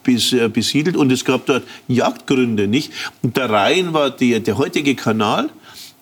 [0.06, 2.92] äh, äh, besiedelt und es gab dort Jagdgründe, nicht?
[3.22, 5.48] Und der Rhein war der, der heutige Kanal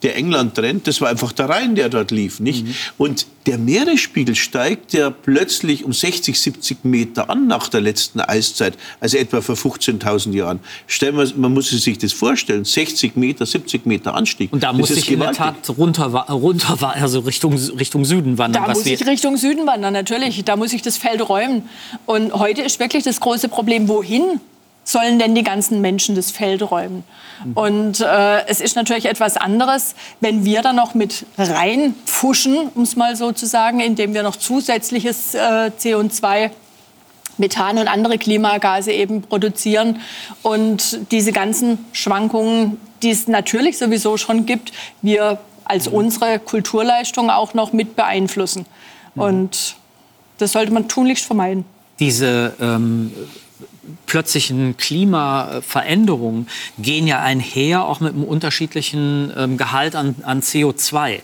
[0.03, 2.65] der England trennt, das war einfach der Rhein, der dort lief, nicht?
[2.65, 2.75] Mhm.
[2.99, 8.75] Und der Meeresspiegel steigt ja plötzlich um 60, 70 Meter an nach der letzten Eiszeit,
[9.01, 10.61] also etwa vor 15.000 Jahren.
[10.87, 14.53] Stellen wir, man muss sich das vorstellen, 60 Meter, 70 Meter Anstieg.
[14.53, 18.65] Und da muss ich in der Tat runter, runter also Richtung, Richtung Süden wandern.
[18.67, 20.45] Da muss ich Richtung Süden wandern, natürlich.
[20.45, 21.63] Da muss ich das Feld räumen.
[22.07, 24.41] Und heute ist wirklich das große Problem, wohin?
[24.89, 27.05] Sollen denn die ganzen Menschen das Feld räumen?
[27.55, 32.97] Und äh, es ist natürlich etwas anderes, wenn wir da noch mit reinfuschen, um es
[32.97, 36.51] mal so zu sagen, indem wir noch zusätzliches äh, CO2
[37.37, 40.01] Methan und andere Klimagase eben produzieren
[40.43, 44.73] und diese ganzen Schwankungen, die es natürlich sowieso schon gibt,
[45.03, 48.65] wir als unsere Kulturleistung auch noch mit beeinflussen.
[49.15, 49.77] Und
[50.39, 51.67] das sollte man tunlichst vermeiden.
[52.01, 53.13] Diese ähm,
[54.07, 61.21] plötzlichen Klimaveränderungen gehen ja einher auch mit einem unterschiedlichen ähm, Gehalt an, an CO2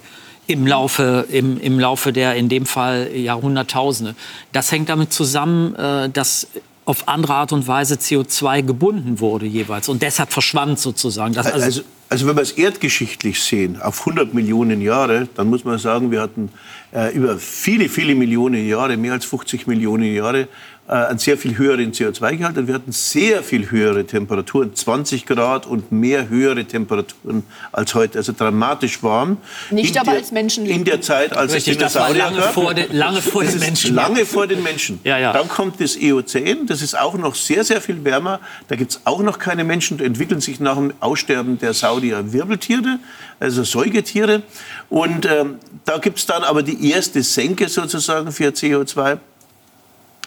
[0.46, 4.14] im Laufe, im, im Laufe der in dem Fall Jahrhunderttausende.
[4.52, 6.48] Das hängt damit zusammen, äh, dass
[6.84, 11.32] auf andere Art und Weise CO2 gebunden wurde jeweils und deshalb verschwand sozusagen.
[11.32, 15.64] Das also, also, also, wenn wir es erdgeschichtlich sehen, auf 100 Millionen Jahre, dann muss
[15.64, 16.50] man sagen, wir hatten
[16.94, 20.48] äh, über viele, viele Millionen Jahre, mehr als 50 Millionen Jahre,
[20.86, 25.66] äh, einen sehr viel höheren CO2-Gehalt und wir hatten sehr viel höhere Temperaturen, 20 Grad
[25.66, 27.42] und mehr höhere Temperaturen
[27.72, 29.38] als heute, also dramatisch warm.
[29.70, 32.92] Nicht aber der, als Menschen In der Zeit, als Richtig, es Dinosaurier lange Vor den,
[32.94, 33.94] lange vor den Menschen.
[33.94, 35.00] Lange vor den Menschen.
[35.04, 35.32] Ja, ja.
[35.32, 38.40] Dann kommt das Eozän, das ist auch noch sehr, sehr viel wärmer.
[38.68, 42.32] Da gibt es auch noch keine Menschen, die entwickeln sich nach dem Aussterben der Saudier
[42.32, 42.98] Wirbeltiere,
[43.38, 44.42] also Säugetiere.
[44.90, 49.18] Und ähm, da gibt es dann aber die erste Senke sozusagen für CO2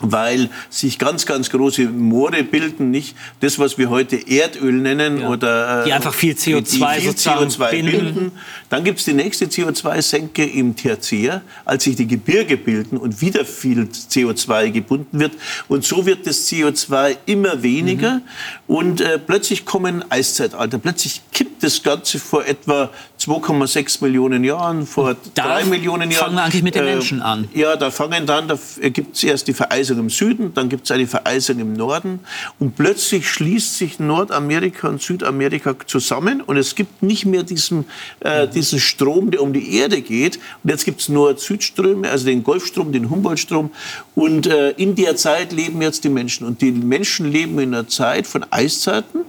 [0.02, 5.30] weil sich ganz, ganz große Moore bilden, nicht das, was wir heute Erdöl nennen ja.
[5.30, 7.92] oder äh, die einfach viel CO2, die viel CO2 binden.
[7.92, 8.32] bilden.
[8.70, 13.46] Dann gibt es die nächste CO2-Senke im Tertiär, als sich die Gebirge bilden und wieder
[13.46, 15.34] viel CO2 gebunden wird.
[15.68, 18.22] Und so wird das CO2 immer weniger mhm.
[18.68, 20.78] und äh, plötzlich kommen Eiszeitalter.
[20.78, 26.24] Plötzlich kippt das Ganze vor etwa 2,6 Millionen Jahren, vor drei Millionen Jahren.
[26.24, 27.48] fangen wir eigentlich mit den äh, Menschen an.
[27.54, 28.58] Ja, da fangen dann, da
[28.90, 32.20] gibt es erst die Vereisung im Süden, dann gibt es eine Vereisung im Norden.
[32.60, 37.86] Und plötzlich schließt sich Nordamerika und Südamerika zusammen und es gibt nicht mehr diesen,
[38.20, 40.40] äh, diesen Strom, der um die Erde geht.
[40.64, 43.72] Und jetzt gibt es Nord-Süd-Ströme, also den Golfstrom, den Humboldt-Strom.
[44.16, 46.46] Und äh, in der Zeit leben jetzt die Menschen.
[46.46, 49.22] Und die Menschen leben in einer Zeit von Eiszeiten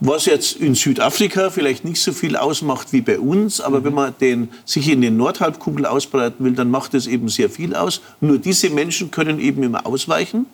[0.00, 3.84] was jetzt in Südafrika vielleicht nicht so viel ausmacht wie bei uns, aber mhm.
[3.84, 7.74] wenn man den, sich in den Nordhalbkugel ausbreiten will, dann macht es eben sehr viel
[7.74, 8.02] aus.
[8.20, 10.46] Nur diese Menschen können eben immer ausweichen.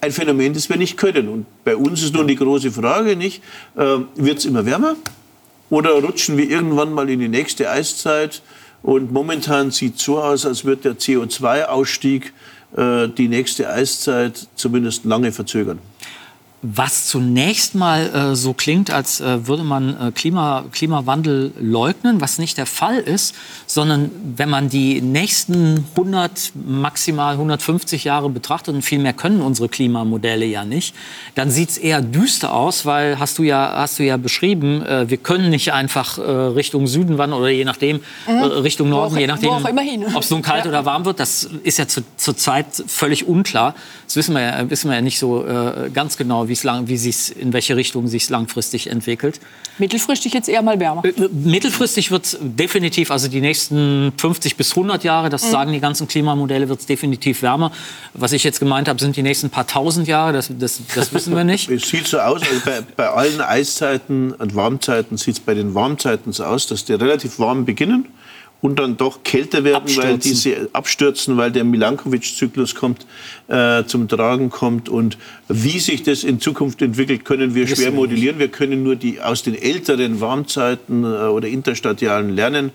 [0.00, 1.28] Ein Phänomen, das wir nicht können.
[1.28, 3.42] Und bei uns ist nun die große Frage, nicht,
[3.76, 4.96] äh, wird es immer wärmer
[5.70, 8.42] oder rutschen wir irgendwann mal in die nächste Eiszeit?
[8.82, 12.32] Und momentan sieht so aus, als wird der CO2-Ausstieg
[12.76, 15.78] äh, die nächste Eiszeit zumindest lange verzögern
[16.62, 22.38] was zunächst mal äh, so klingt, als äh, würde man äh, Klima, Klimawandel leugnen, was
[22.38, 23.34] nicht der Fall ist,
[23.66, 29.68] sondern wenn man die nächsten 100, maximal 150 Jahre betrachtet, und viel mehr können unsere
[29.68, 30.94] Klimamodelle ja nicht,
[31.34, 35.10] dann sieht es eher düster aus, weil hast du ja, hast du ja beschrieben, äh,
[35.10, 37.96] wir können nicht einfach äh, Richtung Süden wandern oder je nachdem
[38.28, 38.32] mhm.
[38.32, 40.70] Äh, Richtung Norden, wo je nachdem, ob es nun kalt ja.
[40.70, 43.74] oder warm wird, das ist ja zur zu Zeit völlig unklar.
[44.06, 45.44] Das wissen wir ja, wissen wir ja nicht so
[45.92, 49.40] ganz genau, wie es lang, wie sich's, in welche Richtung sich langfristig entwickelt.
[49.78, 51.04] Mittelfristig jetzt eher mal wärmer.
[51.04, 55.50] Äh, mittelfristig wird es definitiv, also die nächsten 50 bis 100 Jahre, das mhm.
[55.50, 57.72] sagen die ganzen Klimamodelle, wird es definitiv wärmer.
[58.14, 61.34] Was ich jetzt gemeint habe, sind die nächsten paar tausend Jahre, das, das, das wissen
[61.34, 61.68] wir nicht.
[61.70, 65.74] es sieht so aus, also bei, bei allen Eiszeiten und Warmzeiten sieht es bei den
[65.74, 68.08] Warmzeiten so aus, dass die relativ warm beginnen
[68.62, 70.10] und dann doch kälter werden, abstürzen.
[70.10, 73.06] weil diese abstürzen, weil der Milankovic-Zyklus kommt,
[73.48, 74.88] äh, zum Tragen kommt.
[74.88, 78.38] Und wie sich das in Zukunft entwickelt, können wir schwer modellieren.
[78.38, 82.70] Wir können nur die aus den älteren Warmzeiten äh, oder interstadialen lernen.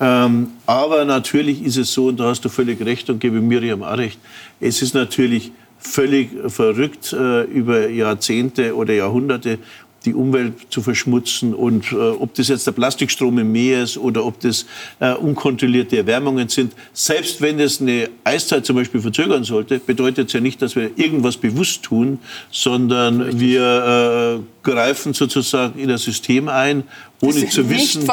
[0.00, 3.82] Ähm, aber natürlich ist es so, und da hast du völlig recht und gebe Miriam
[3.82, 4.18] auch recht,
[4.60, 9.58] es ist natürlich völlig verrückt, äh, über Jahrzehnte oder Jahrhunderte
[10.06, 11.52] die Umwelt zu verschmutzen.
[11.52, 14.66] Und äh, ob das jetzt der Plastikstrom im Meer ist oder ob das
[15.00, 20.32] äh, unkontrollierte Erwärmungen sind, selbst wenn es eine Eiszeit zum Beispiel verzögern sollte, bedeutet es
[20.32, 22.18] ja nicht, dass wir irgendwas bewusst tun,
[22.50, 26.84] sondern wir äh, greifen sozusagen in das System ein,
[27.26, 28.08] ohne zu wissen.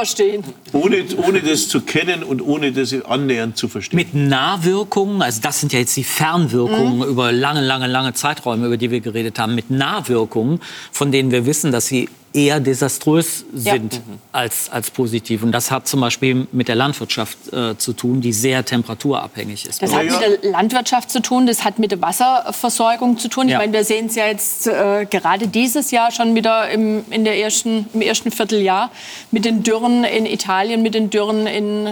[0.73, 3.97] Ohne, ohne das zu kennen und ohne das annähernd zu verstehen.
[3.97, 7.03] Mit Nahwirkungen, also das sind ja jetzt die Fernwirkungen mhm.
[7.03, 10.59] über lange, lange, lange Zeiträume, über die wir geredet haben, mit Nahwirkungen,
[10.91, 13.99] von denen wir wissen, dass sie eher desaströs sind ja.
[14.31, 15.43] als, als positiv.
[15.43, 19.81] Und das hat zum Beispiel mit der Landwirtschaft äh, zu tun, die sehr temperaturabhängig ist.
[19.81, 23.45] Das hat mit der Landwirtschaft zu tun, das hat mit der Wasserversorgung zu tun.
[23.45, 23.59] Ich ja.
[23.59, 27.37] meine, wir sehen es ja jetzt äh, gerade dieses Jahr schon wieder im, in der
[27.37, 28.91] ersten, im ersten Vierteljahr
[29.31, 31.87] mit den Dürren in Italien, mit den Dürren in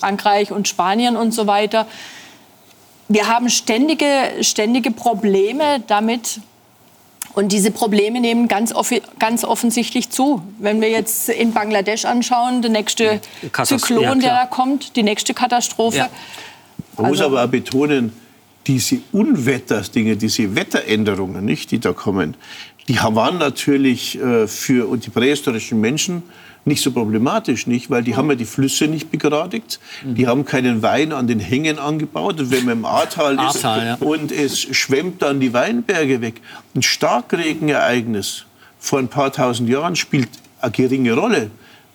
[0.00, 1.86] Frankreich und Spanien und so weiter.
[3.06, 4.06] Wir haben ständige,
[4.40, 6.40] ständige Probleme damit,
[7.34, 8.72] und diese Probleme nehmen ganz,
[9.18, 10.42] ganz offensichtlich zu.
[10.58, 13.20] Wenn wir jetzt in Bangladesch anschauen, der nächste
[13.64, 15.96] Zyklon, ja, der da kommt, die nächste Katastrophe.
[15.96, 16.10] Ja.
[16.96, 18.12] Man also, muss aber auch betonen,
[18.66, 22.36] diese Unwetterdinge, diese Wetteränderungen, nicht, die da kommen,
[22.88, 26.22] die waren natürlich äh, für die prähistorischen Menschen
[26.64, 27.90] nicht so problematisch, nicht?
[27.90, 31.78] Weil die haben ja die Flüsse nicht begradigt, die haben keinen Wein an den Hängen
[31.78, 32.40] angebaut.
[32.40, 33.96] Und wenn man im Ahrtal ist ja.
[34.00, 36.40] und es schwemmt dann die Weinberge weg,
[36.74, 38.46] ein Starkregenereignis
[38.78, 40.28] vor ein paar tausend Jahren spielt
[40.60, 41.50] eine geringe Rolle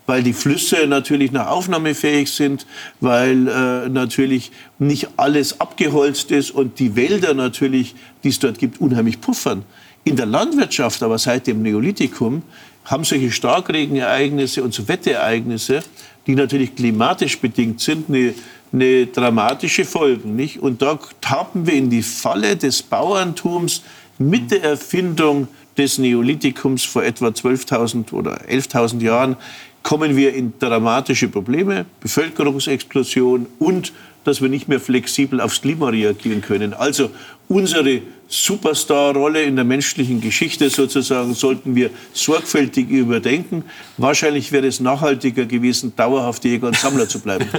[0.09, 2.65] weil die Flüsse natürlich noch aufnahmefähig sind,
[2.99, 7.93] weil äh, natürlich nicht alles abgeholzt ist und die Wälder natürlich,
[8.23, 9.65] die es dort gibt, unheimlich puffern.
[10.05, 12.41] In der Landwirtschaft aber seit dem Neolithikum
[12.85, 15.81] haben solche Starkregenereignisse und so Wettereignisse,
[16.27, 18.33] die natürlich klimatisch bedingt sind, eine,
[18.71, 20.35] eine dramatische Folgen.
[20.35, 20.59] Nicht?
[20.59, 23.83] Und da tappen wir in die Falle des Bauerntums
[24.17, 29.37] mit der Erfindung des Neolithikums vor etwa 12.000 oder 11.000 Jahren
[29.81, 33.93] kommen wir in dramatische Probleme, Bevölkerungsexplosion und
[34.25, 36.73] dass wir nicht mehr flexibel aufs Klima reagieren können.
[36.73, 37.09] Also
[37.49, 43.65] unsere Superstar-Rolle in der menschlichen Geschichte sozusagen sollten wir sorgfältig überdenken.
[43.97, 47.49] Wahrscheinlich wäre es nachhaltiger gewesen, dauerhaft Jäger und Sammler zu bleiben.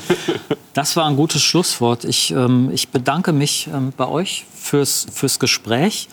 [0.72, 2.04] Das war ein gutes Schlusswort.
[2.04, 6.08] Ich, ähm, ich bedanke mich ähm, bei euch fürs, fürs Gespräch.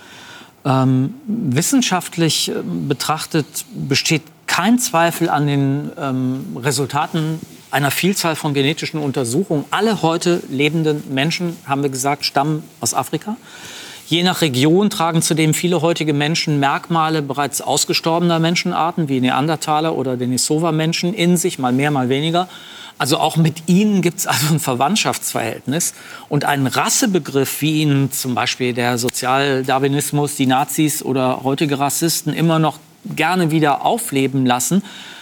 [0.66, 7.40] Ähm, wissenschaftlich ähm, betrachtet besteht kein Zweifel an den ähm, Resultaten
[7.78, 9.64] einer Vielzahl von genetischen Untersuchungen.
[9.70, 13.38] Alle heute lebenden Menschen, haben wir gesagt, stammen aus Afrika.
[14.08, 20.18] Je nach Region tragen zudem viele heutige Menschen Merkmale bereits ausgestorbener Menschenarten wie Neandertaler oder
[20.18, 22.50] Denisova-Menschen in sich, mal mehr, mal weniger.
[22.98, 25.94] Also auch mit ihnen gibt es also ein Verwandtschaftsverhältnis.
[26.30, 32.58] Und einen Rassebegriff, wie ihn zum Beispiel der Sozialdarwinismus, die Nazis oder heutige Rassisten immer
[32.58, 34.82] noch gerne wieder aufleben lassen,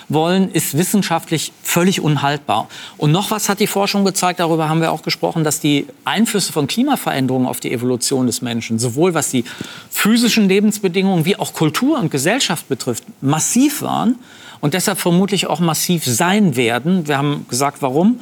[0.10, 2.68] wollen, ist wissenschaftlich völlig unhaltbar.
[2.98, 6.54] Und noch was hat die Forschung gezeigt, darüber haben wir auch gesprochen, dass die Einflüsse
[6.54, 9.44] von Klimaveränderungen auf die Evolution des Menschen, sowohl was die
[9.90, 14.16] physischen Lebensbedingungen wie auch Kultur und Gesellschaft betrifft, massiv waren
[14.62, 17.08] und deshalb vermutlich auch massiv sein werden.
[17.08, 18.20] Wir haben gesagt, warum.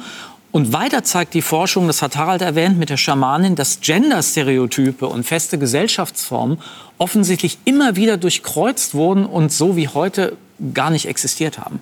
[0.54, 5.24] Und weiter zeigt die Forschung, das hat Harald erwähnt mit der Schamanin, dass Gender-Stereotype und
[5.24, 6.58] feste Gesellschaftsformen
[6.96, 10.36] offensichtlich immer wieder durchkreuzt wurden und so wie heute
[10.72, 11.80] gar nicht existiert haben.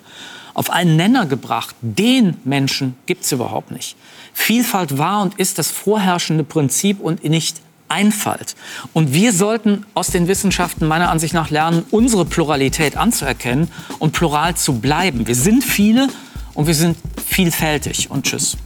[0.55, 3.97] Auf einen Nenner gebracht, den Menschen gibt es überhaupt nicht.
[4.35, 7.61] Vielfalt war und ist das vorherrschende Prinzip und nicht
[7.93, 8.57] Einfalt.
[8.95, 13.69] Und wir sollten aus den Wissenschaften meiner Ansicht nach lernen, unsere Pluralität anzuerkennen
[13.99, 15.27] und plural zu bleiben.
[15.27, 16.09] Wir sind viele
[16.55, 16.97] und wir sind
[17.27, 18.11] vielfältig.
[18.11, 18.57] Und tschüss.